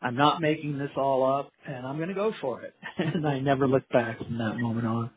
[0.03, 2.75] I'm not making this all up and I'm going to go for it.
[2.99, 5.11] and I never looked back from that moment on.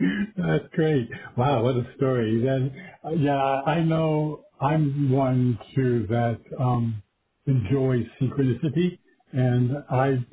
[0.38, 1.08] That's great.
[1.36, 2.42] Wow, what a story.
[2.42, 2.72] Then,
[3.04, 7.02] uh, yeah, I know I'm one too that um,
[7.46, 8.98] enjoys synchronicity
[9.32, 10.24] and I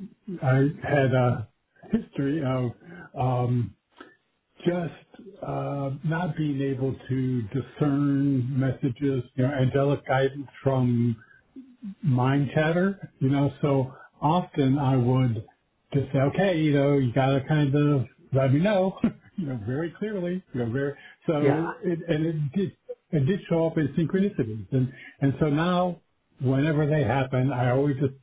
[0.43, 1.47] I had a
[1.91, 2.71] history of
[3.19, 3.73] um,
[4.65, 11.17] just uh, not being able to discern messages, you know, angelic guidance from
[12.03, 13.51] mind chatter, you know.
[13.61, 15.45] So often I would
[15.93, 18.97] just say, okay, you know, you got to kind of let me know,
[19.37, 20.95] you know, very clearly, you know, very.
[21.27, 21.73] So yeah.
[21.83, 22.77] it, and it did
[23.11, 26.01] it did show up in synchronicities, and and so now
[26.41, 28.13] whenever they happen, I always just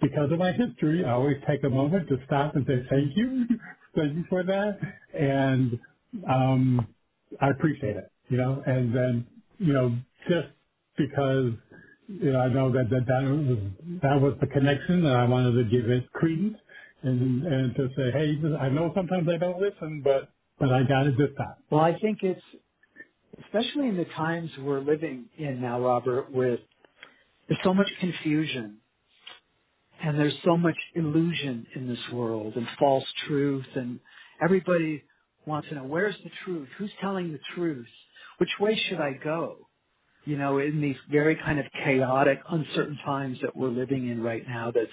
[0.00, 3.46] because of my history, I always take a moment to stop and say thank you,
[3.96, 4.78] thank you for that,
[5.14, 5.80] and
[6.30, 6.88] um,
[7.40, 8.62] I appreciate it, you know.
[8.66, 9.26] And then,
[9.58, 9.96] you know,
[10.28, 10.48] just
[10.98, 11.52] because
[12.08, 13.58] you know, I know that that that was
[14.02, 16.58] that was the connection, and I wanted to give it credence,
[17.02, 21.06] and and to say, hey, I know sometimes I don't listen, but but I got
[21.06, 21.54] it this time.
[21.70, 22.42] Well, I think it's
[23.44, 26.60] especially in the times we're living in now, Robert, with
[27.48, 28.76] there's so much confusion
[30.02, 33.98] and there's so much illusion in this world and false truth and
[34.42, 35.02] everybody
[35.46, 36.68] wants to know where's the truth?
[36.78, 37.86] Who's telling the truth?
[38.38, 39.56] Which way should I go?
[40.26, 44.46] You know, in these very kind of chaotic, uncertain times that we're living in right
[44.46, 44.90] now that's,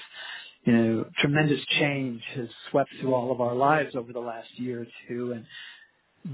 [0.67, 4.81] you know, tremendous change has swept through all of our lives over the last year
[4.81, 5.45] or two and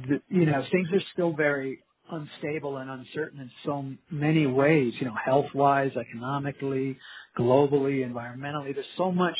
[0.07, 5.05] the, you know, things are still very unstable and uncertain in so many ways, you
[5.05, 6.97] know, health-wise, economically,
[7.37, 8.73] globally, environmentally.
[8.73, 9.35] There's so much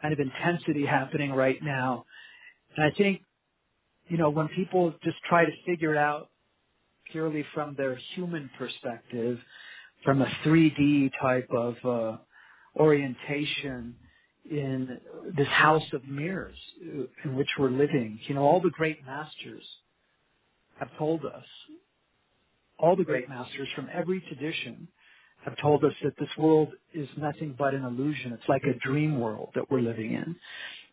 [0.00, 2.06] kind of intensity happening right now.
[2.74, 3.20] And I think,
[4.08, 6.30] you know, when people just try to figure it out
[7.10, 9.38] purely from their human perspective,
[10.06, 12.16] from a 3D type of uh,
[12.80, 13.96] orientation
[14.50, 14.98] in
[15.36, 16.56] this house of mirrors
[17.24, 19.62] in which we're living, you know, all the great masters
[20.78, 21.44] have told us
[22.78, 24.88] all the great masters from every tradition
[25.44, 28.32] have told us that this world is nothing but an illusion.
[28.32, 30.36] It's like a dream world that we're living in.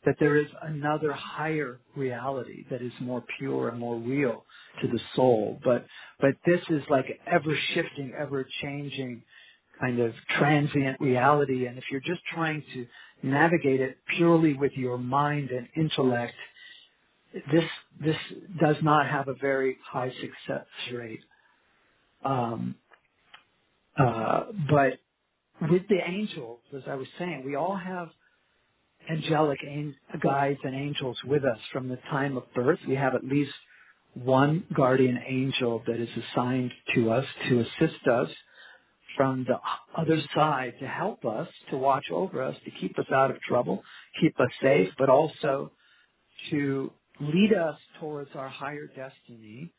[0.06, 4.46] That there is another higher reality that is more pure and more real
[4.82, 5.60] to the soul.
[5.64, 5.86] But,
[6.20, 9.24] but this is like ever shifting, ever changing
[9.80, 11.66] kind of transient reality.
[11.66, 12.86] And if you're just trying to
[13.24, 16.34] navigate it purely with your mind and intellect,
[17.34, 17.64] this,
[18.04, 18.16] this
[18.60, 21.22] does not have a very high success rate.
[22.24, 22.76] Um,
[23.98, 25.00] uh, but
[25.70, 28.10] with the angels, as I was saying, we all have
[29.10, 29.60] angelic
[30.22, 32.80] guides and angels with us from the time of birth.
[32.88, 33.52] We have at least
[34.14, 38.30] one guardian angel that is assigned to us to assist us
[39.16, 39.58] from the
[40.00, 43.84] other side to help us, to watch over us, to keep us out of trouble,
[44.22, 45.72] keep us safe, but also
[46.52, 49.72] to lead us towards our higher destiny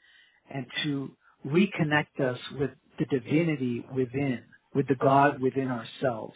[0.52, 1.10] and to
[1.46, 4.40] reconnect us with the divinity within,
[4.74, 6.34] with the God within ourselves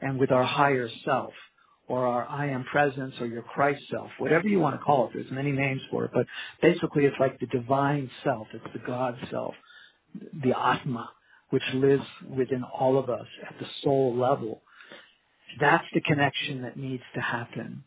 [0.00, 1.32] and with our higher self
[1.88, 5.12] or our I am presence or your Christ self, whatever you want to call it.
[5.14, 6.26] There's many names for it, but
[6.60, 8.48] basically it's like the divine self.
[8.52, 9.54] It's the God self,
[10.42, 11.10] the Atma,
[11.50, 14.62] which lives within all of us at the soul level.
[15.60, 17.84] That's the connection that needs to happen.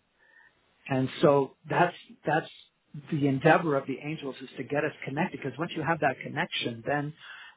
[0.90, 1.96] And so that's,
[2.26, 2.50] that's
[3.12, 6.18] the endeavor of the angels is to get us connected because once you have that
[6.24, 7.14] connection, then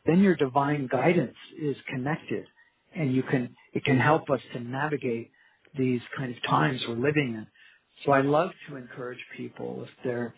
[0.07, 2.47] then your divine guidance is connected
[2.95, 5.31] and you can, it can help us to navigate
[5.79, 7.47] these kind of times we're living in.
[8.05, 10.35] So I love to encourage people if they're,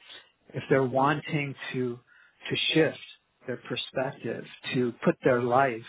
[0.54, 1.98] if they're wanting to,
[2.50, 2.98] to shift
[3.46, 5.82] their perspective, to put their life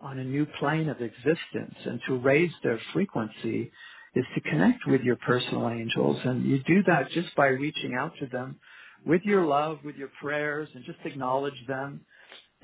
[0.00, 3.70] on a new plane of existence and to raise their frequency
[4.16, 6.18] is to connect with your personal angels.
[6.24, 8.60] And you do that just by reaching out to them
[9.06, 12.02] with your love, with your prayers, and just acknowledge them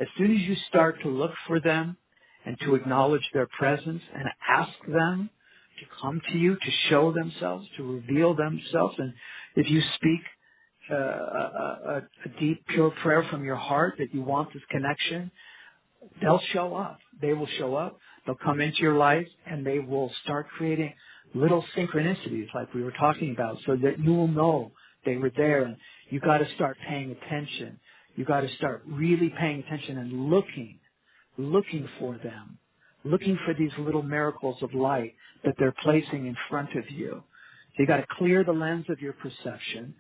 [0.00, 1.96] as soon as you start to look for them
[2.46, 5.30] and to acknowledge their presence and ask them
[5.80, 9.14] to come to you, to show themselves, to reveal themselves, and
[9.56, 10.20] if you speak
[10.94, 12.02] a,
[12.40, 15.30] deep, pure prayer from your heart that you want this connection,
[16.20, 16.98] they'll show up.
[17.20, 17.98] They will show up.
[18.26, 20.92] They'll come into your life and they will start creating
[21.34, 24.72] little synchronicities like we were talking about so that you will know
[25.04, 25.76] they were there and
[26.10, 27.78] you got to start paying attention
[28.16, 30.78] you got to start really paying attention and looking,
[31.36, 32.58] looking for them,
[33.04, 37.22] looking for these little miracles of light that they're placing in front of you.
[37.76, 39.94] So you got to clear the lens of your perception,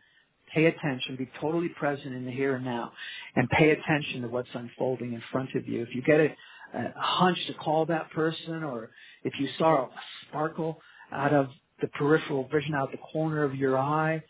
[0.56, 2.92] pay attention, be totally present in the here and now,
[3.36, 5.82] and pay attention to what's unfolding in front of you.
[5.82, 6.28] If you get a,
[6.74, 8.90] a hunch to call that person, or
[9.24, 9.90] if you saw a
[10.28, 10.80] sparkle
[11.12, 11.48] out of
[11.82, 14.24] the peripheral vision out the corner of your eye,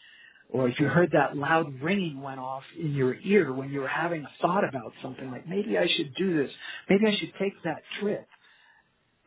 [0.50, 3.88] or if you heard that loud ringing went off in your ear when you were
[3.88, 6.50] having a thought about something like maybe I should do this,
[6.90, 8.26] maybe I should take that trip,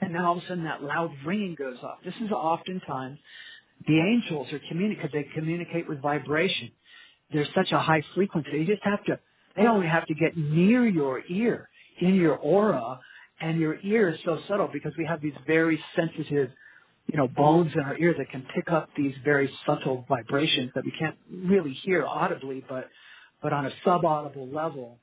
[0.02, 2.00] and then all of a sudden that loud ringing goes off.
[2.06, 3.20] This is oftentimes
[3.88, 6.72] the angels are communicate because they communicate with vibration.
[7.32, 8.52] There's such a high frequency.
[8.54, 9.20] You just have to.
[9.56, 11.70] They only have to get near your ear,
[12.02, 13.00] in your aura,
[13.42, 16.52] and your ear is so subtle because we have these very sensitive
[17.08, 20.86] you know, bones in our ear that can pick up these very subtle vibrations that
[20.86, 22.90] we can't really hear audibly, but,
[23.42, 25.00] but on a subaudible level,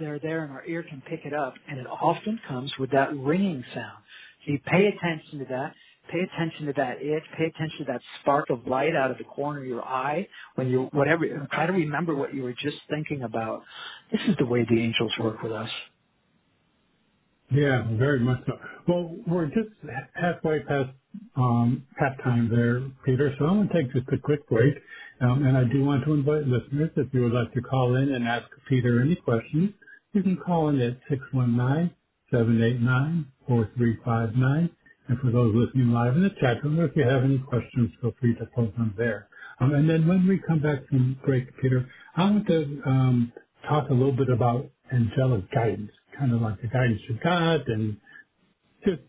[0.00, 3.16] they're there and our ear can pick it up and it often comes with that
[3.16, 4.04] ringing sound.
[4.46, 5.74] So you pay attention to that,
[6.10, 9.24] pay attention to that itch, pay attention to that spark of light out of the
[9.24, 13.22] corner of your eye when you, whatever, try to remember what you were just thinking
[13.22, 13.62] about.
[14.12, 15.70] This is the way the angels work with us.
[17.50, 18.52] Yeah, very much so.
[18.88, 19.68] Well, we're just
[20.14, 20.90] halfway past
[21.36, 24.74] um, halftime there, Peter, so I'm going to take just a quick break.
[25.20, 28.12] Um, and I do want to invite listeners, if you would like to call in
[28.14, 29.70] and ask Peter any questions,
[30.12, 30.98] you can call in at
[32.32, 34.70] 619-789-4359.
[35.08, 38.12] And for those listening live in the chat room, if you have any questions, feel
[38.20, 39.28] free to post them there.
[39.60, 43.32] Um, and then when we come back from break, Peter, I want to um,
[43.68, 47.98] talk a little bit about angelic guidance kind of like the guidance of God and
[48.86, 49.02] just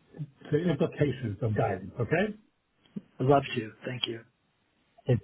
[0.52, 2.36] the implications of guidance, okay?
[3.20, 3.72] I'd love to.
[3.86, 4.22] Thank you.
[5.10, 5.22] Okay.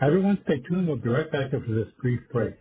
[0.00, 0.88] Everyone stay tuned.
[0.88, 2.56] We'll be right back after this brief break.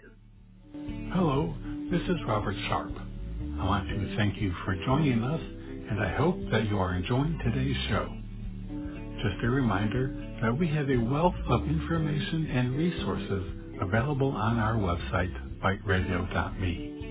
[1.13, 1.55] Hello,
[1.91, 2.93] this is Robert Sharpe.
[2.93, 5.41] I want to thank you for joining us,
[5.89, 8.07] and I hope that you are enjoying today's show.
[9.01, 10.09] Just a reminder
[10.41, 13.45] that we have a wealth of information and resources
[13.81, 17.01] available on our website, biteradio.me.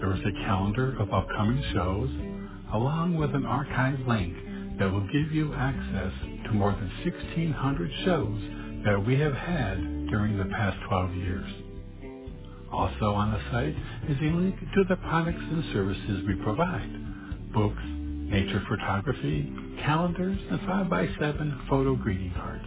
[0.00, 2.10] There is a calendar of upcoming shows,
[2.74, 4.34] along with an archive link
[4.78, 6.12] that will give you access
[6.46, 8.40] to more than 1,600 shows
[8.86, 9.78] that we have had
[10.10, 11.50] during the past 12 years.
[12.72, 13.76] Also on the site
[14.10, 17.07] is a link to the products and services we provide,
[17.52, 19.52] books, nature photography,
[19.84, 22.64] calendars, and 5x7 photo greeting cards.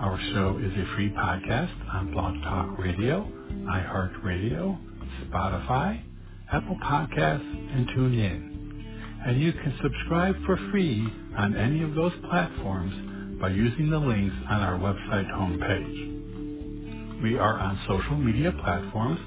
[0.00, 4.78] Our show is a free podcast on Blog Talk Radio, iHeartRadio,
[5.26, 6.00] Spotify,
[6.52, 9.26] Apple Podcasts, and TuneIn.
[9.26, 11.04] And you can subscribe for free
[11.36, 17.22] on any of those platforms by using the links on our website homepage.
[17.22, 19.18] We are on social media platforms,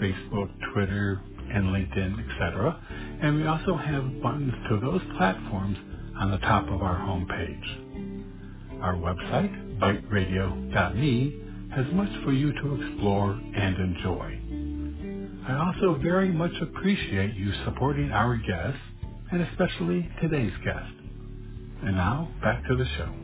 [0.00, 1.20] Facebook, Twitter,
[1.52, 2.80] and LinkedIn, etc.
[3.22, 5.78] And we also have buttons to those platforms
[6.18, 7.94] on the top of our homepage.
[8.82, 11.42] Our website, biteradio.me,
[11.74, 14.40] has much for you to explore and enjoy.
[15.48, 18.80] I also very much appreciate you supporting our guests,
[19.32, 20.92] and especially today's guest.
[21.82, 23.14] And now, back to the show.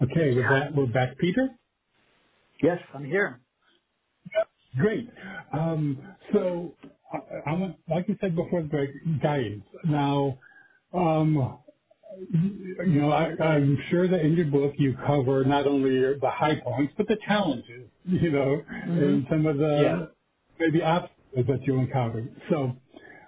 [0.01, 1.47] Okay, with that, we're back, Peter.
[2.61, 3.39] Yes, I'm here.
[4.77, 5.09] Great.
[5.53, 5.97] Um,
[6.33, 6.73] so
[7.13, 8.91] I, I want, like you said before the break,
[9.21, 9.65] guidance.
[9.85, 10.39] Now,
[10.93, 11.59] um,
[12.31, 16.59] you know, I, I'm sure that in your book you cover not only the high
[16.63, 19.03] points but the challenges, you know, mm-hmm.
[19.03, 20.05] and some of the yeah.
[20.59, 22.33] maybe obstacles that you encountered.
[22.49, 22.73] So,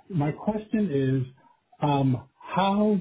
[0.09, 1.33] my question is,
[1.81, 2.99] um, how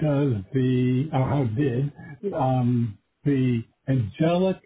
[0.00, 1.92] does the, or how did
[2.34, 4.58] um, the angelic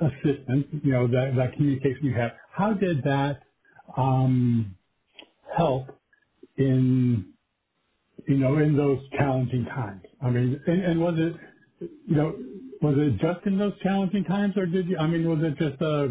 [0.00, 3.40] assistance, you know, that, that communication you have, how did that
[3.96, 4.76] um,
[5.56, 5.88] help
[6.58, 7.26] in,
[8.28, 10.02] you know, in those challenging times?
[10.22, 11.34] I mean, and, and was it,
[12.08, 12.34] you know,
[12.82, 14.98] was it just in those challenging times, or did you?
[14.98, 16.04] I mean, was it just uh,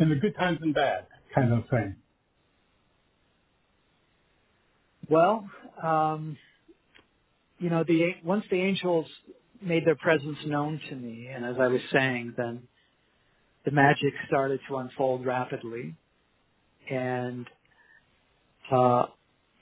[0.00, 1.96] in the good times and bad kind of thing?
[5.10, 5.48] Well,
[5.82, 6.36] um,
[7.60, 9.06] you know, the once the angels
[9.62, 12.64] made their presence known to me, and as I was saying, then
[13.64, 15.94] the magic started to unfold rapidly.
[16.90, 17.46] And,
[18.70, 19.06] uh,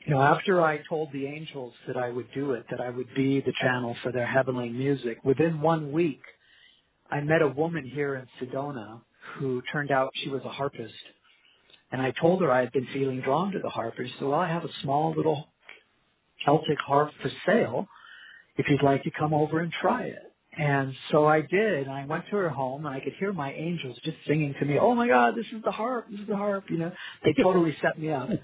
[0.07, 3.15] you know, after I told the angels that I would do it, that I would
[3.15, 6.23] be the channel for their heavenly music, within one week,
[7.11, 9.01] I met a woman here in Sedona
[9.39, 10.95] who turned out she was a harpist.
[11.93, 13.95] And I told her I had been feeling drawn to the harp.
[13.99, 15.49] And She said, well, I have a small little
[16.45, 17.89] Celtic harp for sale
[18.57, 20.30] if you'd like to come over and try it.
[20.61, 21.89] And so I did.
[21.89, 24.79] I went to her home and I could hear my angels just singing to me,
[24.79, 26.93] Oh my God, this is the harp, this is the harp, you know.
[27.25, 28.29] They totally set me up.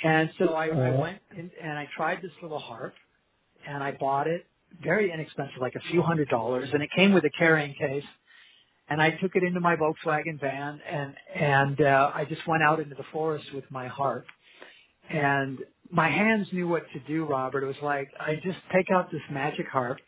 [0.00, 2.94] And so I, I went in, and I tried this little harp
[3.68, 4.46] and I bought it
[4.80, 8.04] very inexpensive, like a few hundred dollars, and it came with a carrying case.
[8.88, 12.78] And I took it into my Volkswagen van and and uh, I just went out
[12.78, 14.24] into the forest with my harp.
[15.10, 15.58] And
[15.90, 17.64] my hands knew what to do, Robert.
[17.64, 19.98] It was like I just take out this magic harp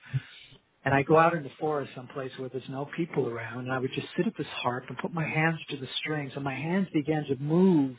[0.84, 3.78] and I go out in the forest someplace where there's no people around, and I
[3.78, 6.54] would just sit at this harp and put my hands to the strings, and my
[6.54, 7.96] hands began to move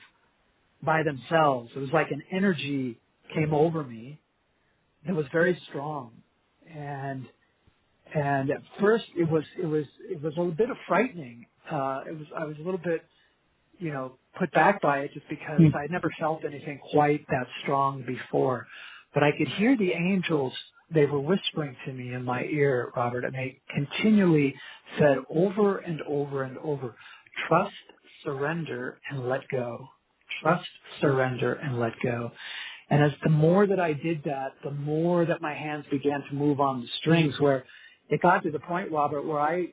[0.81, 1.71] by themselves.
[1.75, 2.99] It was like an energy
[3.33, 4.19] came over me
[5.05, 6.11] that was very strong,
[6.73, 7.25] and
[8.13, 11.45] and at first it was it was it was a little bit of frightening.
[11.71, 13.01] Uh, it was I was a little bit
[13.77, 15.75] you know put back by it just because mm.
[15.75, 18.67] I never felt anything quite that strong before,
[19.13, 20.53] but I could hear the angels
[20.93, 24.53] they were whispering to me in my ear, Robert, and they continually
[24.99, 26.95] said over and over and over,
[27.47, 27.73] trust,
[28.23, 29.87] surrender, and let go.
[30.41, 30.67] Trust,
[30.99, 32.31] surrender, and let go.
[32.89, 36.35] And as the more that I did that, the more that my hands began to
[36.35, 37.63] move on the strings where
[38.09, 39.67] it got to the point, Robert, where I,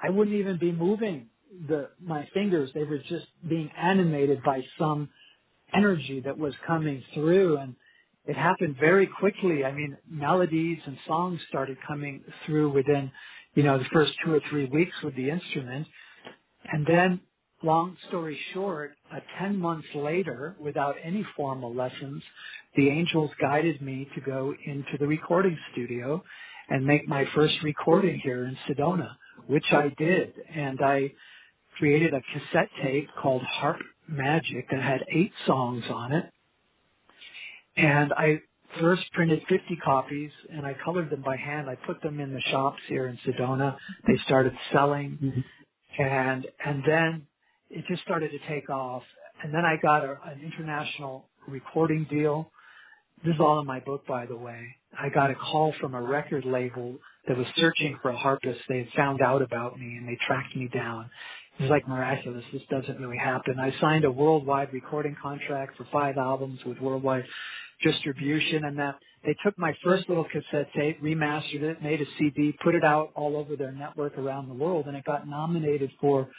[0.00, 1.26] I wouldn't even be moving
[1.68, 2.70] the, my fingers.
[2.72, 5.08] They were just being animated by some
[5.74, 7.56] energy that was coming through.
[7.58, 7.74] And
[8.30, 9.64] it happened very quickly.
[9.64, 13.10] I mean, melodies and songs started coming through within,
[13.54, 15.84] you know, the first two or three weeks with the instrument.
[16.72, 17.20] And then,
[17.64, 22.22] long story short, uh, 10 months later, without any formal lessons,
[22.76, 26.22] the angels guided me to go into the recording studio
[26.68, 29.10] and make my first recording here in Sedona,
[29.48, 30.34] which I did.
[30.54, 31.10] And I
[31.78, 36.26] created a cassette tape called Harp Magic that had eight songs on it
[37.80, 38.40] and I
[38.80, 41.68] first printed 50 copies and I colored them by hand.
[41.68, 43.76] I put them in the shops here in Sedona.
[44.06, 46.02] They started selling mm-hmm.
[46.02, 47.26] and, and then
[47.70, 49.02] it just started to take off.
[49.42, 52.50] And then I got a, an international recording deal
[53.24, 54.76] this is all in my book, by the way.
[54.98, 56.96] I got a call from a record label
[57.28, 58.60] that was searching for a harpist.
[58.68, 61.10] They had found out about me and they tracked me down.
[61.60, 62.42] It was like miraculous.
[62.54, 63.60] This doesn't really happen.
[63.60, 67.24] I signed a worldwide recording contract for five albums with worldwide
[67.84, 68.94] distribution and that
[69.26, 73.10] they took my first little cassette tape, remastered it, made a CD, put it out
[73.14, 76.30] all over their network around the world and it got nominated for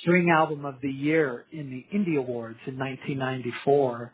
[0.00, 4.12] String Album of the Year in the Indie Awards in 1994.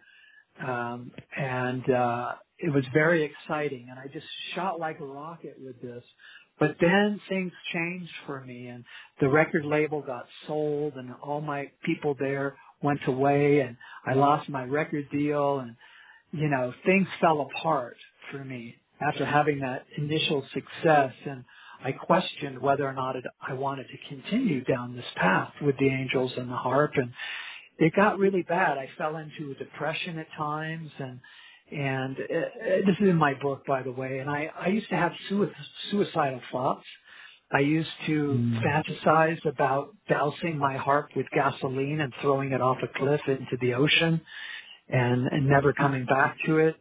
[0.66, 5.78] Um, and, uh, it was very exciting and I just shot like a rocket with
[5.82, 6.02] this.
[6.60, 8.84] But then things changed for me and
[9.20, 14.48] the record label got sold and all my people there went away and I lost
[14.48, 15.76] my record deal and,
[16.32, 17.96] you know, things fell apart
[18.32, 21.44] for me after having that initial success and
[21.84, 25.88] I questioned whether or not it, I wanted to continue down this path with the
[25.88, 27.12] angels and the harp and
[27.78, 28.78] it got really bad.
[28.78, 31.20] I fell into a depression at times and
[31.70, 34.18] and uh, this is in my book, by the way.
[34.18, 35.12] And I, I used to have
[35.90, 36.84] suicidal thoughts.
[37.52, 38.60] I used to mm.
[38.62, 43.74] fantasize about dousing my harp with gasoline and throwing it off a cliff into the
[43.74, 44.20] ocean
[44.88, 46.76] and, and never coming back to it.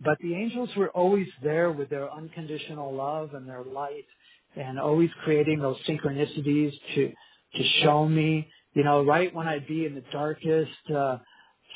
[0.00, 4.06] But the angels were always there with their unconditional love and their light
[4.54, 9.84] and always creating those synchronicities to, to show me, you know, right when I'd be
[9.84, 11.18] in the darkest, uh,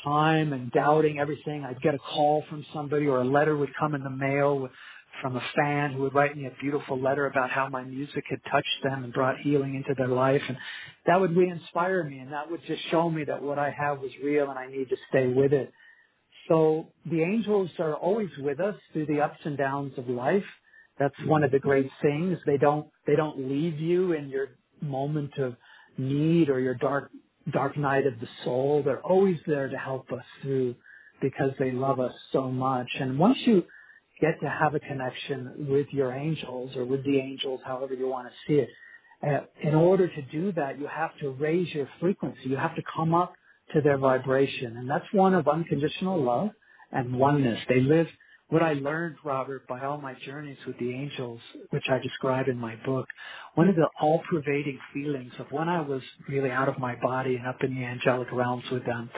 [0.03, 3.95] time and doubting everything, I'd get a call from somebody or a letter would come
[3.95, 4.69] in the mail
[5.21, 8.39] from a fan who would write me a beautiful letter about how my music had
[8.51, 10.41] touched them and brought healing into their life.
[10.47, 10.57] And
[11.05, 14.11] that would re-inspire me and that would just show me that what I have was
[14.23, 15.71] real and I need to stay with it.
[16.47, 20.43] So the angels are always with us through the ups and downs of life.
[20.99, 22.37] That's one of the great things.
[22.45, 24.47] They don't, they don't leave you in your
[24.81, 25.55] moment of
[25.97, 27.11] need or your dark
[27.51, 28.83] dark night of the soul.
[28.83, 30.75] They're always there to help us through
[31.21, 32.87] because they love us so much.
[32.99, 33.63] And once you
[34.19, 38.27] get to have a connection with your angels or with the angels, however you want
[38.27, 38.69] to see it,
[39.23, 42.41] uh, in order to do that, you have to raise your frequency.
[42.45, 43.33] You have to come up
[43.73, 44.77] to their vibration.
[44.77, 46.49] And that's one of unconditional love
[46.91, 47.59] and oneness.
[47.69, 48.07] They live
[48.51, 51.39] what I learned, Robert, by all my journeys with the angels,
[51.69, 53.07] which I describe in my book,
[53.55, 57.47] one of the all-pervading feelings of when I was really out of my body and
[57.47, 59.09] up in the angelic realms with them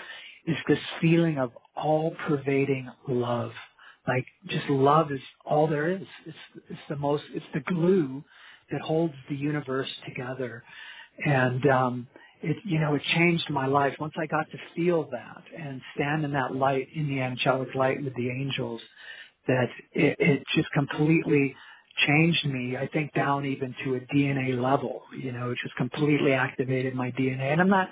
[0.45, 3.49] is this feeling of all-pervading love.
[4.07, 6.05] Like just love is all there is.
[6.27, 6.37] It's,
[6.69, 8.23] it's the most, it's the glue
[8.71, 10.63] that holds the universe together.
[11.25, 12.07] And, um,
[12.43, 13.93] it, you know, it changed my life.
[13.99, 18.03] Once I got to feel that and stand in that light, in the angelic light
[18.03, 18.81] with the angels,
[19.47, 21.55] that it, it just completely
[22.07, 26.33] changed me, I think down even to a DNA level, you know, it just completely
[26.33, 27.51] activated my DNA.
[27.53, 27.89] And I'm not,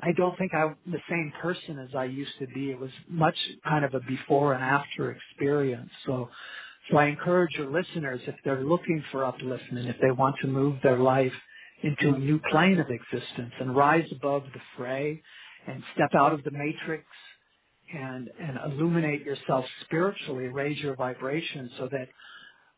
[0.00, 2.70] I don't think I'm the same person as I used to be.
[2.70, 3.36] It was much
[3.66, 5.90] kind of a before and after experience.
[6.06, 6.28] So,
[6.90, 10.76] so I encourage your listeners, if they're looking for upliftment, if they want to move
[10.82, 11.32] their life
[11.82, 15.22] into a new plane of existence and rise above the fray
[15.66, 17.04] and step out of the matrix
[17.94, 22.08] and, and illuminate yourself spiritually, raise your vibration so that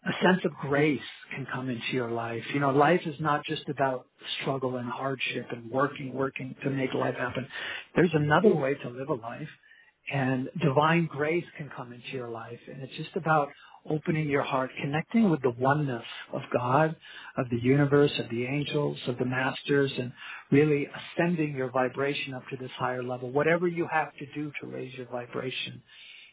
[0.05, 1.01] a sense of grace
[1.35, 2.43] can come into your life.
[2.53, 4.07] You know, life is not just about
[4.41, 7.47] struggle and hardship and working, working to make life happen.
[7.95, 9.49] There's another way to live a life
[10.13, 12.59] and divine grace can come into your life.
[12.71, 13.49] And it's just about
[13.89, 16.95] opening your heart, connecting with the oneness of God,
[17.37, 20.13] of the universe, of the angels, of the masters, and
[20.51, 23.31] really ascending your vibration up to this higher level.
[23.31, 25.83] Whatever you have to do to raise your vibration,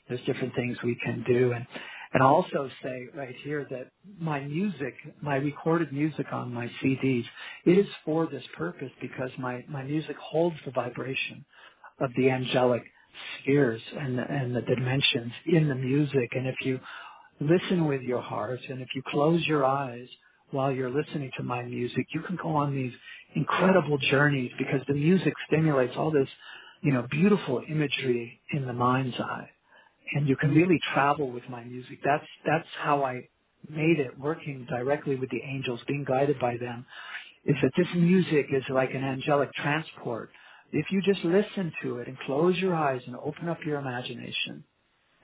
[0.07, 1.53] there's different things we can do.
[1.53, 1.65] And,
[2.13, 3.87] and also say right here that
[4.19, 7.23] my music, my recorded music on my CDs,
[7.65, 11.45] it is for this purpose because my, my music holds the vibration
[11.99, 12.83] of the angelic
[13.41, 16.29] spheres and, and the dimensions in the music.
[16.33, 16.79] And if you
[17.39, 20.07] listen with your heart and if you close your eyes
[20.51, 22.93] while you're listening to my music, you can go on these
[23.35, 26.27] incredible journeys because the music stimulates all this,
[26.81, 29.49] you know, beautiful imagery in the mind's eye.
[30.13, 31.99] And you can really travel with my music.
[32.03, 33.29] That's, that's how I
[33.69, 36.85] made it working directly with the angels, being guided by them,
[37.45, 40.31] is that this music is like an angelic transport.
[40.71, 44.63] If you just listen to it and close your eyes and open up your imagination,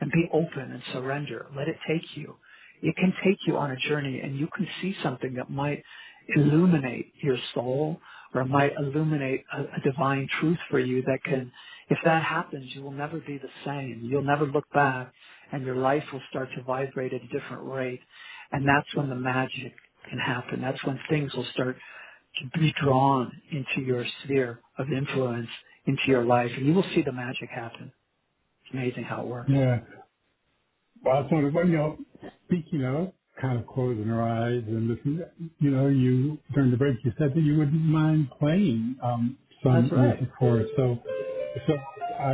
[0.02, 1.48] and be open and surrender.
[1.56, 2.36] Let it take you.
[2.82, 5.84] It can take you on a journey and you can see something that might
[6.36, 8.00] illuminate your soul
[8.34, 11.52] or might illuminate a, a divine truth for you that can,
[11.89, 14.02] if that happens, you will never be the same.
[14.04, 15.14] You'll never look back
[15.52, 18.02] and your life will start to vibrate at a different rate.
[18.52, 19.74] And that's when the magic
[20.10, 20.62] can happen.
[20.62, 21.78] That's when things will start
[22.41, 25.50] to be drawn into your sphere of influence,
[25.88, 27.91] into your life, and you will see the magic happen
[28.74, 29.49] amazing how it works.
[29.51, 29.80] Yeah.
[31.03, 31.97] Well, that's one of, you know,
[32.45, 35.22] speaking of kind of closing our eyes and listening,
[35.59, 39.89] you know, you, during the break, you said that you wouldn't mind playing, um, some
[39.89, 40.20] right.
[40.20, 40.68] music for us.
[40.78, 40.99] So,
[41.68, 41.74] so,
[42.20, 42.34] uh,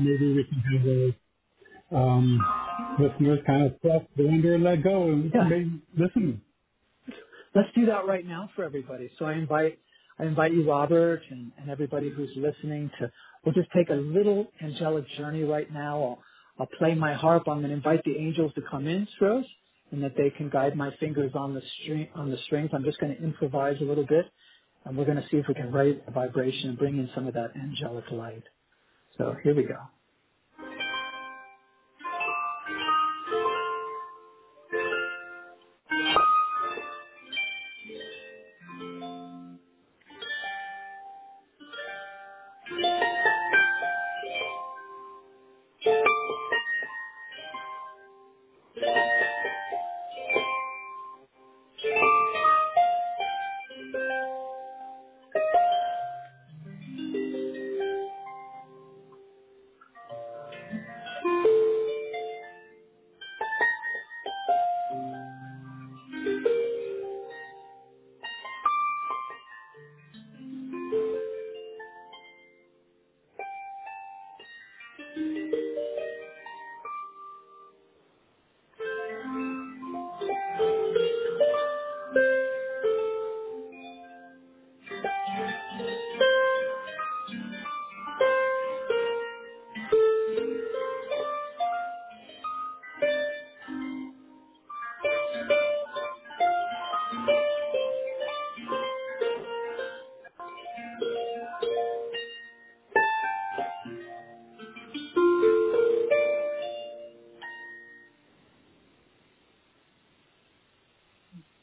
[0.00, 2.40] maybe we can have a, um,
[2.98, 3.74] listeners kind of
[4.16, 5.44] the under and let go and Yeah.
[5.44, 6.42] maybe listen.
[7.54, 9.10] Let's do that right now for everybody.
[9.18, 9.78] So I invite
[10.18, 13.10] I invite you, Robert, and, and everybody who's listening to
[13.44, 16.02] we'll just take a little angelic journey right now.
[16.02, 16.18] I'll,
[16.60, 17.44] I'll play my harp.
[17.46, 19.46] I'm going to invite the angels to come in through us
[19.92, 22.70] and that they can guide my fingers on the string on the strings.
[22.72, 24.26] I'm just going to improvise a little bit
[24.84, 27.26] and we're going to see if we can raise the vibration and bring in some
[27.26, 28.44] of that angelic light.
[29.16, 29.78] So here we go.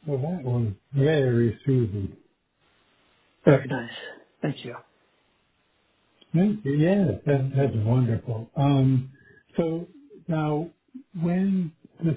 [0.07, 2.13] Well, that was very soothing.
[3.45, 3.91] Very nice.
[4.41, 4.75] Thank you.
[6.33, 6.73] Thank you.
[6.73, 8.49] Yeah, that, that's wonderful.
[8.57, 9.11] Um,
[9.57, 9.87] so
[10.27, 10.69] now
[11.21, 11.71] when
[12.03, 12.15] this,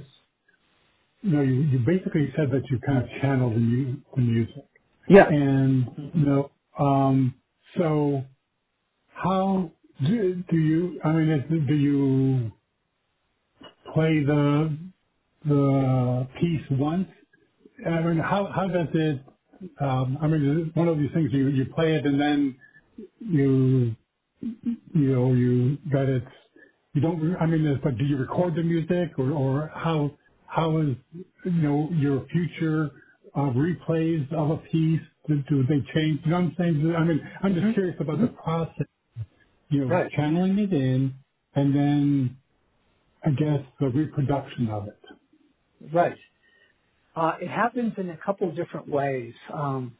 [1.22, 4.64] you know, you, you basically said that you kind of channeled the, mu- the music.
[5.08, 5.28] Yeah.
[5.28, 7.34] And, you know, um,
[7.78, 8.24] so
[9.14, 9.70] how
[10.06, 12.52] do, do you, I mean, is, do you
[13.94, 14.76] play the,
[15.46, 17.08] the piece once?
[17.86, 19.22] I mean, how, how does it,
[19.80, 22.56] um, I mean, one of these things you, you play it and then
[23.20, 23.96] you,
[24.94, 26.26] you know, you, that it's,
[26.94, 30.12] you don't, I mean, but do you record the music or, or how,
[30.46, 30.96] how is,
[31.44, 32.90] you know, your future
[33.36, 35.02] uh, replays of a piece?
[35.28, 36.20] Do, do they change?
[36.24, 36.94] You know what I'm saying?
[36.96, 37.74] I mean, I'm just Mhm.
[37.74, 38.86] curious about the process,
[39.70, 40.12] you know, Right.
[40.16, 41.14] channeling it in
[41.54, 42.38] and then
[43.24, 45.00] I guess the reproduction of it.
[45.92, 46.18] Right.
[47.18, 49.34] Uh, it happens in a couple different ways.
[49.52, 49.92] Um,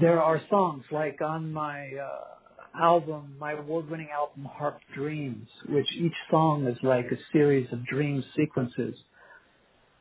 [0.00, 6.12] there are songs like on my uh, album, my award-winning album Harp Dreams, which each
[6.30, 8.94] song is like a series of dream sequences.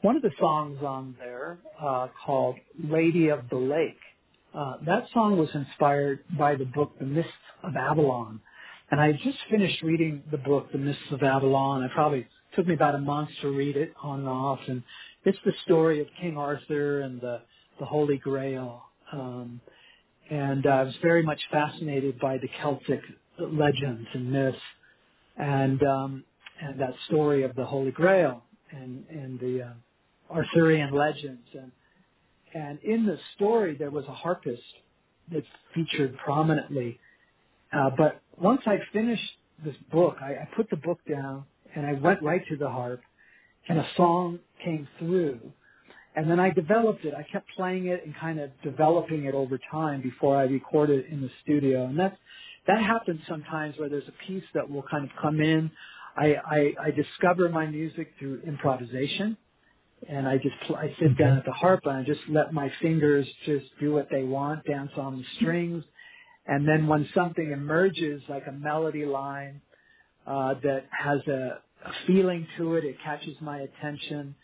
[0.01, 3.97] One of the songs on there uh, called Lady of the Lake.
[4.53, 7.31] Uh, that song was inspired by the book The Mists
[7.63, 8.39] of Avalon.
[8.91, 11.83] And I just finished reading the book The Mists of Avalon.
[11.83, 14.59] It probably took me about a month to read it on and off.
[14.67, 14.83] And
[15.25, 17.41] it's the story of King Arthur and the,
[17.79, 18.83] the Holy Grail.
[19.11, 19.59] Um,
[20.29, 23.01] and uh, I was very much fascinated by the Celtic
[23.39, 24.57] legends and myths
[25.37, 26.23] and um,
[26.61, 31.71] and that story of the Holy Grail and and the uh, Arthurian legends and
[32.53, 34.61] and in the story there was a harpist
[35.31, 36.99] that featured prominently.
[37.73, 39.21] Uh, but once I finished
[39.63, 41.45] this book, I, I put the book down
[41.75, 43.01] and I went right to the harp,
[43.69, 45.41] and a song came through
[46.15, 47.13] and then I developed it.
[47.13, 51.11] I kept playing it and kind of developing it over time before I recorded it
[51.11, 51.85] in the studio.
[51.85, 52.17] And that
[52.67, 55.71] that happens sometimes where there's a piece that will kind of come in.
[56.17, 59.37] I, I, I discover my music through improvisation,
[60.09, 62.71] and I just pl- I sit down at the harp and I just let my
[62.81, 65.83] fingers just do what they want, dance on the strings,
[66.47, 69.61] and then when something emerges like a melody line
[70.27, 74.35] uh, that has a, a feeling to it, it catches my attention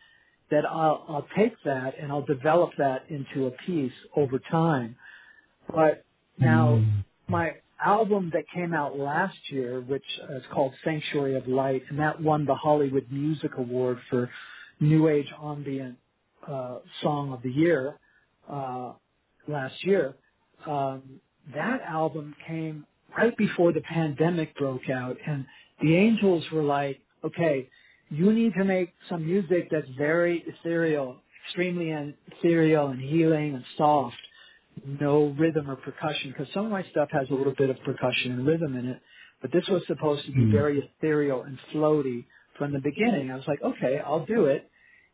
[0.52, 4.96] that I'll, I'll take that and I'll develop that into a piece over time.
[5.74, 6.04] But
[6.38, 7.06] now Mm.
[7.28, 7.52] my
[7.84, 12.46] album that came out last year, which is called Sanctuary of Light, and that won
[12.46, 14.30] the Hollywood Music Award for
[14.80, 15.98] New Age Ambient
[16.48, 17.98] uh, Song of the Year
[18.50, 18.94] uh,
[19.48, 20.16] last year.
[20.68, 21.20] Um,
[21.56, 22.86] that album came
[23.18, 25.46] right before the pandemic broke out, and
[25.82, 27.70] the Angels were like, "Okay,
[28.10, 34.16] you need to make some music that's very ethereal, extremely ethereal and healing and soft,
[34.86, 38.34] no rhythm or percussion, because some of my stuff has a little bit of percussion
[38.34, 39.00] and rhythm in it,
[39.42, 40.52] but this was supposed to be Mm.
[40.52, 42.26] very ethereal and floaty
[42.58, 43.32] from the beginning.
[43.32, 44.68] I was like, okay, I'll do it.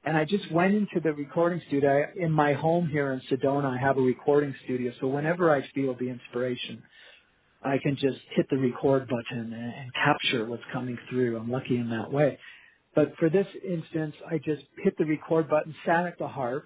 [0.05, 2.08] And I just went into the recording studio.
[2.16, 4.91] In my home here in Sedona, I have a recording studio.
[5.01, 6.82] So whenever I feel the inspiration,
[7.64, 11.38] I can just hit the record button and, capture what's coming through.
[11.38, 12.38] I'm lucky in that way.
[12.95, 16.66] But for this instance, I just hit the record button, sat at the harp,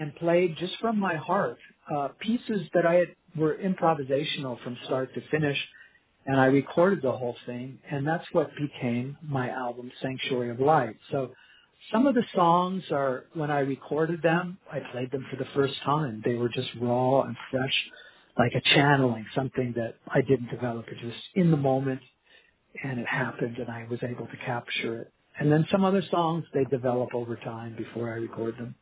[0.00, 1.58] and played just from my heart
[1.94, 5.56] uh, pieces that I had were improvisational from start to finish,
[6.26, 10.96] and I recorded the whole thing, and that's what became my album, Sanctuary of Light.
[11.10, 11.32] So
[11.92, 15.74] some of the songs are when I recorded them, I played them for the first
[15.84, 16.22] time.
[16.24, 17.74] They were just raw and fresh,
[18.38, 20.86] like a channeling, something that I didn't develop.
[20.88, 22.02] It was in the moment,
[22.82, 25.12] and it happened, and I was able to capture it.
[25.38, 28.76] And then some other songs they develop over time before I record them.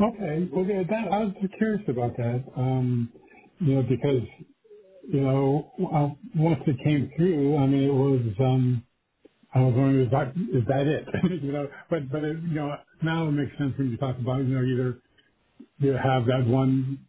[0.00, 0.48] Okay.
[0.52, 2.44] Well, yeah, that, I was curious about that.
[2.56, 3.12] Um,
[3.60, 4.22] you know, because
[5.08, 8.22] you know, uh, once it came through, I mean, it was.
[8.40, 8.84] Um,
[9.54, 11.06] I was wondering, is that is that it?
[11.42, 14.38] you know, but but it, you know, now it makes sense when you talk about
[14.38, 15.02] you know either
[15.78, 17.06] you have that one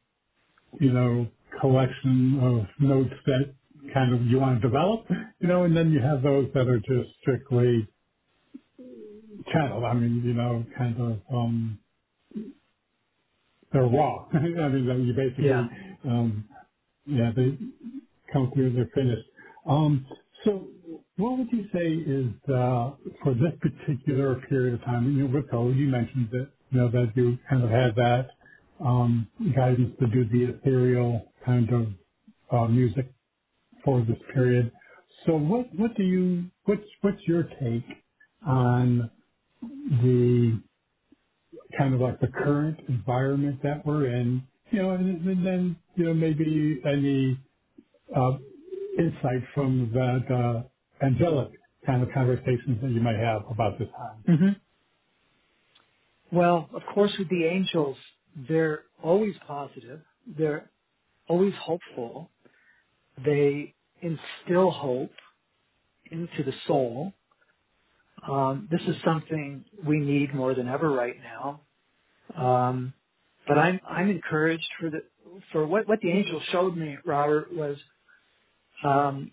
[0.81, 1.27] you know
[1.61, 3.55] collection of notes that
[3.93, 5.05] kind of you want to develop,
[5.39, 7.87] you know, and then you have those that are just strictly
[9.53, 9.85] channeled.
[9.85, 11.79] I mean, you know, kind of um,
[13.73, 14.27] they're raw.
[14.33, 15.67] I mean, you basically Yeah.
[16.05, 16.49] um,
[17.07, 17.57] yeah, they
[18.33, 19.27] come through, they're finished.
[19.67, 20.07] Um,
[20.45, 20.67] so
[21.17, 22.91] what would you say is, uh,
[23.23, 26.89] for this particular period of time, you know, with COVID, you mentioned that, you know,
[26.91, 28.27] that you kind of had that,
[28.81, 31.87] um, guidance to do the ethereal kind of,
[32.51, 33.13] uh, music
[33.85, 34.71] for this period.
[35.25, 37.85] So what, what do you, what's, what's your take
[38.45, 39.11] on
[39.77, 40.61] the
[41.77, 46.05] kind of like the current environment that we're in, you know, and, and then, you
[46.05, 47.39] know, maybe any
[48.15, 48.37] uh,
[48.99, 51.51] insight from that uh, angelic
[51.85, 54.25] kind of conversations that you might have about this time.
[54.27, 54.49] hmm
[56.31, 57.97] Well, of course, with the angels,
[58.35, 60.01] they're always positive.
[60.37, 60.69] They're
[61.27, 62.29] always hopeful.
[63.23, 65.11] They instill hope
[66.11, 67.13] into the soul.
[68.27, 71.61] Um, this is something we need more than ever right now.
[72.35, 72.93] Um,
[73.47, 75.03] but I'm I'm encouraged for the
[75.51, 77.77] for what what the angel showed me, Robert, was
[78.83, 79.31] um,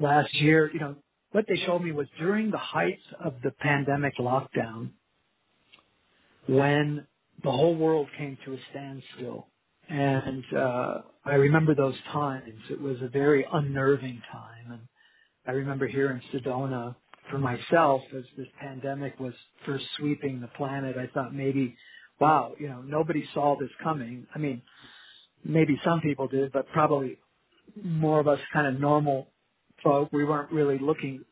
[0.00, 0.70] last year.
[0.72, 0.94] You know,
[1.32, 4.90] what they showed me was during the heights of the pandemic lockdown,
[6.48, 7.06] when
[7.44, 9.48] the whole world came to a standstill.
[9.88, 12.58] And uh, I remember those times.
[12.70, 14.72] It was a very unnerving time.
[14.72, 14.80] And
[15.46, 16.94] I remember here in Sedona,
[17.30, 19.34] for myself, as this pandemic was
[19.66, 21.76] first sweeping the planet, I thought maybe,
[22.20, 24.26] wow, you know, nobody saw this coming.
[24.34, 24.62] I mean,
[25.44, 27.18] maybe some people did, but probably
[27.82, 29.28] more of us kind of normal
[29.82, 31.24] folk, we weren't really looking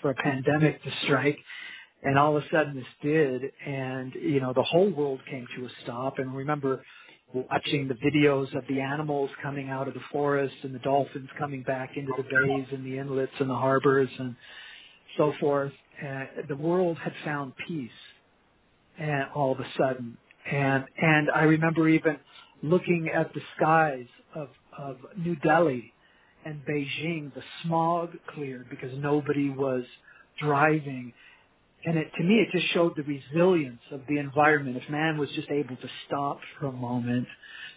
[0.00, 1.38] for a pandemic to strike
[2.02, 5.64] and all of a sudden this did and you know the whole world came to
[5.64, 6.18] a stop.
[6.18, 6.82] And remember
[7.32, 11.62] watching the videos of the animals coming out of the forest and the dolphins coming
[11.62, 14.34] back into the bays and the inlets and the harbors and
[15.16, 15.72] so forth.
[16.00, 17.90] And the world had found peace
[18.98, 20.16] and all of a sudden.
[20.50, 22.16] And and I remember even
[22.62, 25.92] looking at the skies of of New Delhi
[26.44, 29.82] and Beijing the smog cleared because nobody was
[30.40, 31.12] driving
[31.88, 34.76] and it, to me, it just showed the resilience of the environment.
[34.76, 37.26] If man was just able to stop for a moment,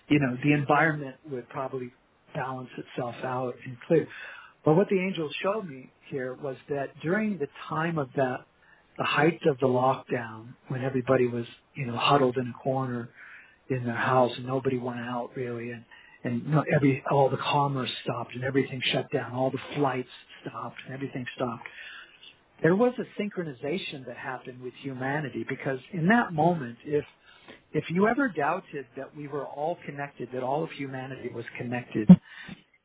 [0.09, 1.93] you know, the environment would probably
[2.35, 4.05] balance itself out and clear.
[4.65, 8.39] But what the angels showed me here was that during the time of that,
[8.97, 11.45] the height of the lockdown, when everybody was,
[11.75, 13.07] you know, huddled in a corner
[13.69, 15.85] in their house and nobody went out really, and
[16.25, 16.43] and
[16.75, 20.09] every all the commerce stopped and everything shut down, all the flights
[20.45, 21.63] stopped and everything stopped
[22.61, 27.05] there was a synchronization that happened with humanity because in that moment, if
[27.73, 32.09] if you ever doubted that we were all connected, that all of humanity was connected,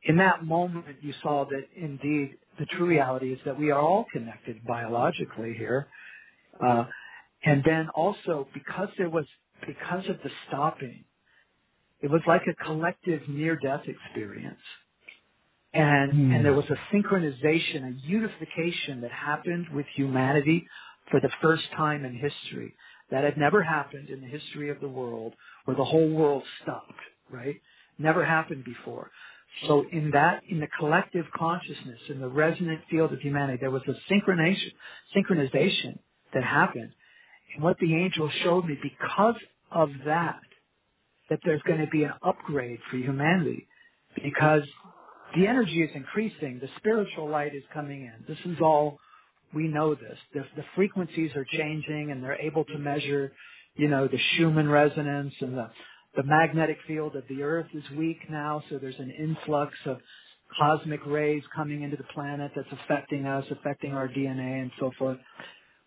[0.03, 4.05] in that moment you saw that indeed the true reality is that we are all
[4.11, 5.87] connected biologically here.
[6.65, 6.85] Uh,
[7.45, 9.25] and then also because there was
[9.67, 11.03] because of the stopping,
[12.01, 14.59] it was like a collective near death experience
[15.73, 16.31] and Hmm.
[16.33, 20.67] and there was a synchronization, a unification that happened with humanity
[21.11, 22.75] for the first time in history.
[23.11, 26.93] That had never happened in the history of the world, where the whole world stopped.
[27.31, 27.61] Right?
[27.99, 29.11] Never happened before.
[29.67, 33.83] So in that, in the collective consciousness, in the resonant field of humanity, there was
[33.87, 34.73] a synchronization,
[35.15, 35.99] synchronization
[36.33, 36.91] that happened.
[37.55, 39.35] And what the angel showed me because
[39.71, 40.41] of that,
[41.29, 43.67] that there's going to be an upgrade for humanity
[44.23, 44.63] because
[45.35, 46.59] the energy is increasing.
[46.61, 48.13] The spiritual light is coming in.
[48.27, 48.99] This is all,
[49.53, 50.17] we know this.
[50.33, 53.31] The, the frequencies are changing and they're able to measure,
[53.75, 55.69] you know, the Schumann resonance and the,
[56.15, 58.63] the magnetic field of the earth is weak now.
[58.69, 59.99] So there's an influx of
[60.57, 65.17] cosmic rays coming into the planet that's affecting us, affecting our DNA and so forth.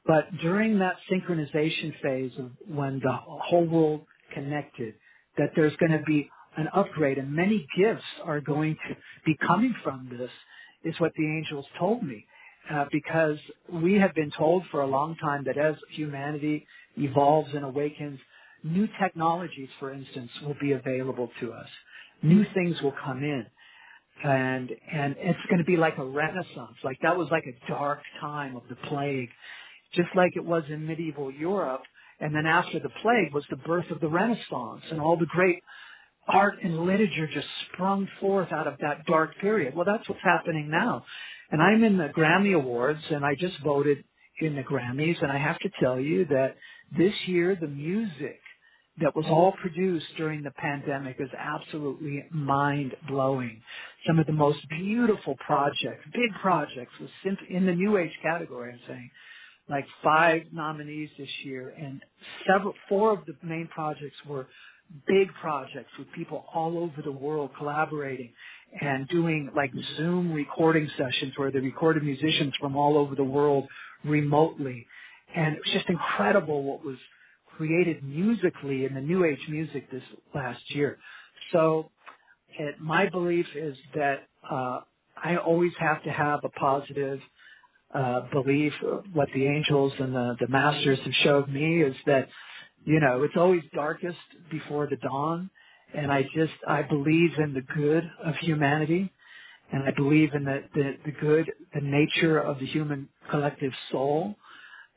[0.07, 4.95] But during that synchronization phase of when the whole world connected,
[5.39, 6.31] that there's going to be
[6.61, 10.31] an upgrade and many gifts are going to be coming from this
[10.85, 12.27] is what the angels told me.
[12.71, 13.39] Uh, because
[13.73, 16.65] we have been told for a long time that as humanity
[16.97, 18.21] evolves and awakens,
[18.63, 21.67] new technologies, for instance, will be available to us.
[22.23, 23.47] New things will come in.
[24.23, 26.77] And, and it's going to be like a renaissance.
[26.85, 29.31] Like that was like a dark time of the plague.
[29.95, 31.83] Just like it was in medieval Europe.
[32.21, 35.63] And then after the plague was the birth of the Renaissance and all the great
[36.33, 39.75] art and literature just sprung forth out of that dark period.
[39.75, 41.05] Well, that's what's happening now.
[41.51, 44.05] And I'm in the Grammy Awards and I just voted
[44.41, 46.57] in the Grammys and I have to tell you that
[46.97, 48.41] this year the music
[49.01, 53.63] that was all produced during the pandemic is absolutely mind blowing.
[54.07, 57.11] Some of the most beautiful projects, big projects was
[57.49, 59.11] in the new age category, I'm saying,
[59.69, 62.03] like five nominees this year and
[62.47, 64.49] several, four of the main projects were
[65.07, 68.33] big projects with people all over the world collaborating
[68.81, 73.69] and doing like Zoom recording sessions where they recorded musicians from all over the world
[74.05, 74.87] remotely.
[75.35, 76.97] And it was just incredible what was
[77.57, 80.03] created musically in the new age music this
[80.35, 80.99] last year.
[81.53, 81.91] So
[82.59, 84.81] it, my belief is that uh,
[85.23, 87.21] I always have to have a positive
[87.95, 88.73] uh, belief.
[89.13, 92.29] What the angels and the, the masters have showed me is that
[92.85, 94.19] you know, it's always darkest
[94.51, 95.51] before the dawn.
[95.95, 99.13] And I just, I believe in the good of humanity.
[99.73, 104.37] And I believe in the, the, the good, the nature of the human collective soul.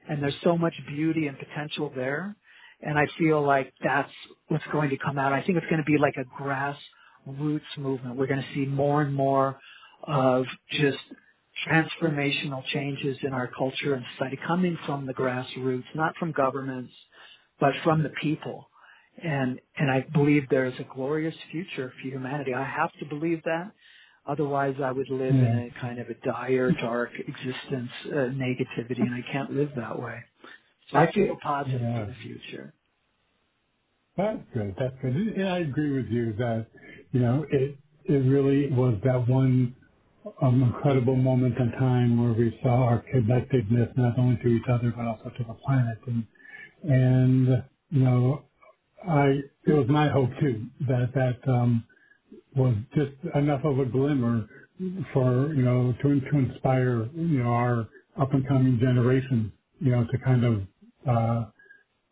[0.09, 2.35] And there's so much beauty and potential there.
[2.81, 4.11] And I feel like that's
[4.47, 5.31] what's going to come out.
[5.31, 8.17] I think it's going to be like a grassroots movement.
[8.17, 9.57] We're going to see more and more
[10.03, 10.97] of just
[11.67, 16.91] transformational changes in our culture and society coming from the grassroots, not from governments,
[17.63, 18.67] but from the people.
[19.23, 22.53] And, and I believe there is a glorious future for humanity.
[22.53, 23.71] I have to believe that.
[24.27, 29.13] Otherwise, I would live in a kind of a dire, dark existence, uh, negativity, and
[29.13, 30.19] I can't live that way.
[30.91, 31.99] So I feel positive yeah.
[31.99, 32.73] for the future.
[34.17, 34.75] That's good.
[34.77, 35.15] That's good.
[35.15, 36.67] And I agree with you that,
[37.13, 39.73] you know, it, it really was that one
[40.41, 44.93] um, incredible moment in time where we saw our connectedness not only to each other
[44.95, 45.97] but also to the planet.
[46.07, 46.25] And
[46.83, 48.43] and you know,
[49.07, 51.85] I it was my hope too that that um,
[52.55, 54.47] was just enough of a glimmer
[55.13, 57.87] for you know to to inspire you know our
[58.21, 60.61] up and coming generation you know to kind of
[61.09, 61.45] uh,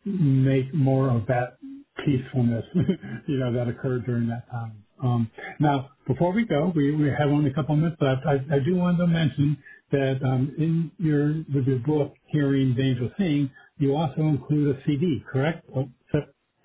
[0.04, 1.58] make more of that
[2.04, 2.64] peacefulness
[3.28, 4.84] you know that occurred during that time.
[5.02, 8.22] Um, now, before we go, we, we have only a couple minutes left.
[8.26, 9.58] I, I do want to mention
[9.92, 13.50] that um, in your with your book, Hearing Angels Sing,
[13.82, 15.68] you also include a CD, correct?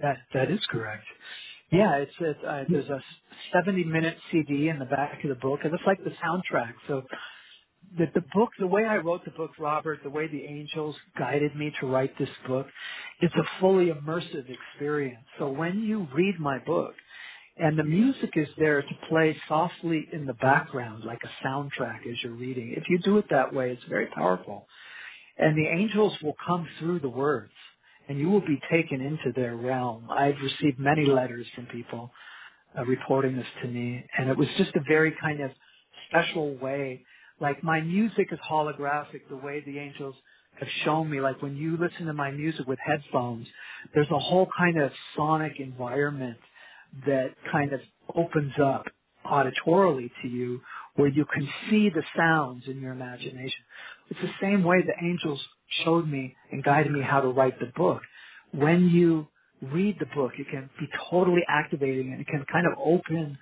[0.01, 1.05] That that is correct.
[1.71, 3.01] Yeah, it's a, uh, there's a
[3.53, 6.73] 70 minute CD in the back of the book, and it's like the soundtrack.
[6.87, 7.03] So
[7.97, 11.55] the the book, the way I wrote the book, Robert, the way the angels guided
[11.55, 12.67] me to write this book,
[13.21, 15.25] it's a fully immersive experience.
[15.39, 16.95] So when you read my book,
[17.57, 22.17] and the music is there to play softly in the background like a soundtrack as
[22.23, 22.73] you're reading.
[22.77, 24.67] If you do it that way, it's very powerful.
[25.37, 27.51] And the angels will come through the words
[28.09, 30.09] and you will be taken into their realm.
[30.09, 32.11] I've received many letters from people
[32.77, 35.51] uh, reporting this to me and it was just a very kind of
[36.09, 37.03] special way.
[37.39, 40.15] Like my music is holographic the way the angels
[40.59, 41.21] have shown me.
[41.21, 43.47] Like when you listen to my music with headphones,
[43.93, 46.37] there's a whole kind of sonic environment
[47.05, 47.81] that kind of
[48.15, 48.85] opens up
[49.25, 50.61] auditorily to you
[50.95, 53.63] where you can see the sounds in your imagination.
[54.09, 55.41] It's the same way the angels
[55.83, 58.01] showed me and guided me how to write the book.
[58.53, 59.27] When you
[59.61, 63.37] read the book, it can be totally activating and it can kind of open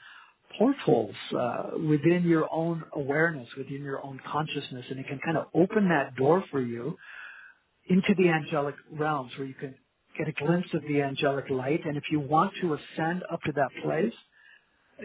[0.58, 5.48] portals uh, within your own awareness, within your own consciousness, and it can kind of
[5.54, 6.98] open that door for you
[7.90, 9.76] into the angelic realms where you can
[10.18, 11.86] get a glimpse of the angelic light.
[11.86, 14.14] And if you want to ascend up to that place,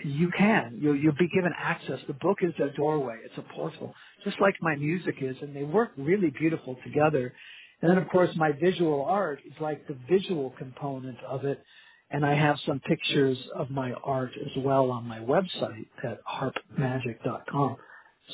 [0.05, 0.79] you can.
[0.81, 1.99] You'll, you'll be given access.
[2.07, 3.19] The book is a doorway.
[3.25, 3.95] It's a portal,
[4.25, 7.35] just like my music is, and they work really beautiful together.
[7.83, 11.63] And then, of course, my visual art is like the visual component of it.
[12.11, 17.77] And I have some pictures of my art as well on my website at harpmagic.com.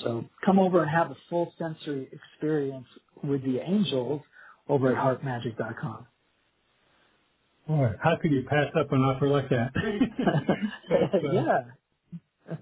[0.05, 2.87] So come over and have a full sensory experience
[3.25, 4.23] with the angels
[4.69, 6.07] over at harpmagic.com.
[7.69, 9.73] Boy, how could you pass up an offer like that?
[10.91, 11.61] uh, yeah.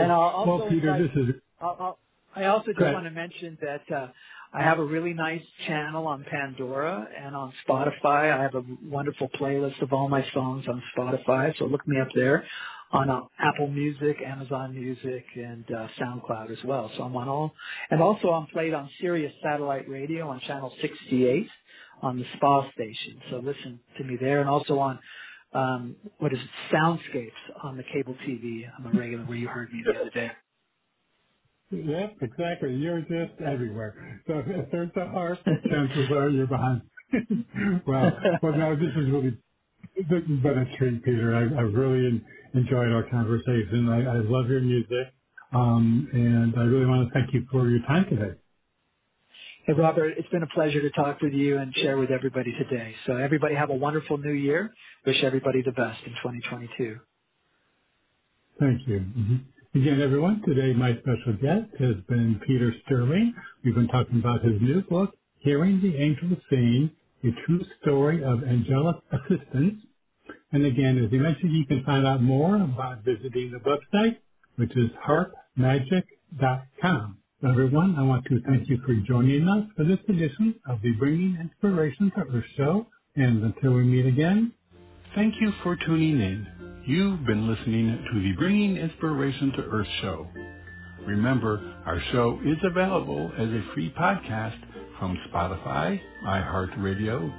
[0.00, 1.34] and I'll also well, Peter, this is.
[1.60, 1.98] I'll, I'll,
[2.36, 4.08] I also just want to mention that uh,
[4.52, 8.32] I have a really nice channel on Pandora and on Spotify.
[8.32, 12.08] I have a wonderful playlist of all my songs on Spotify, so look me up
[12.14, 12.44] there
[12.92, 16.90] on uh, Apple Music, Amazon Music, and uh, SoundCloud as well.
[16.96, 17.52] So I'm on all,
[17.90, 21.48] and also I'm played on Sirius Satellite Radio on channel 68
[22.02, 23.20] on the spa station.
[23.30, 24.98] So listen to me there, and also on
[25.52, 27.30] um, what is it, Soundscapes
[27.62, 28.62] on the cable TV.
[28.78, 30.30] I'm a regular where you heard me the other day.
[31.70, 32.74] Yep, exactly.
[32.74, 34.20] You're just everywhere.
[34.26, 36.82] So if there's a harp, chances are you're behind.
[37.86, 38.12] well,
[38.42, 39.38] well, no, this is really
[39.96, 41.34] this has been a treat, Peter.
[41.34, 42.22] I, I really
[42.54, 43.88] enjoyed our conversation.
[43.88, 45.12] I, I love your music,
[45.52, 48.38] um, and I really want to thank you for your time today.
[49.66, 52.94] Hey, Robert, it's been a pleasure to talk with you and share with everybody today.
[53.06, 54.74] So everybody have a wonderful new year.
[55.06, 56.98] Wish everybody the best in 2022.
[58.60, 59.00] Thank you.
[59.00, 59.36] Mm-hmm.
[59.76, 63.34] Again, everyone, today my special guest has been Peter Sterling.
[63.64, 66.92] We've been talking about his new book, Hearing the Angels Sing,
[67.24, 69.82] A True Story of Angelic Assistance.
[70.52, 74.18] And again, as he mentioned, you can find out more about visiting the website,
[74.54, 77.18] which is harpmagic.com.
[77.44, 81.36] Everyone, I want to thank you for joining us for this edition of the Bringing
[81.40, 82.86] Inspiration to Earth show.
[83.16, 84.52] And until we meet again,
[85.16, 86.63] thank you for tuning in.
[86.86, 90.26] You've been listening to the Bringing Inspiration to Earth show.
[91.06, 94.58] Remember, our show is available as a free podcast
[94.98, 97.32] from Spotify, iHeartRadio,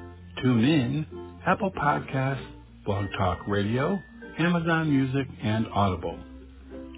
[0.44, 1.06] TuneIn,
[1.46, 2.44] Apple Podcasts,
[2.88, 4.00] Blog Talk Radio,
[4.40, 6.18] Amazon Music, and Audible.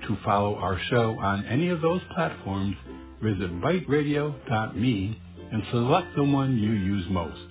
[0.08, 2.78] To follow our show on any of those platforms,
[3.22, 5.22] visit biteradio.me
[5.52, 7.42] and select the one you use most.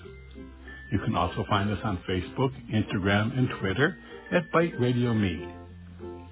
[0.91, 3.99] You can also find us on Facebook, Instagram, and Twitter
[4.33, 5.47] at BITE Radio Me.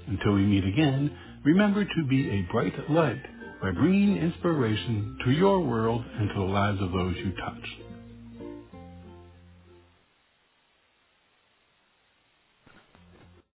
[0.08, 3.22] Until we meet again, remember to be a bright light
[3.62, 7.83] by bringing inspiration to your world and to the lives of those you touch.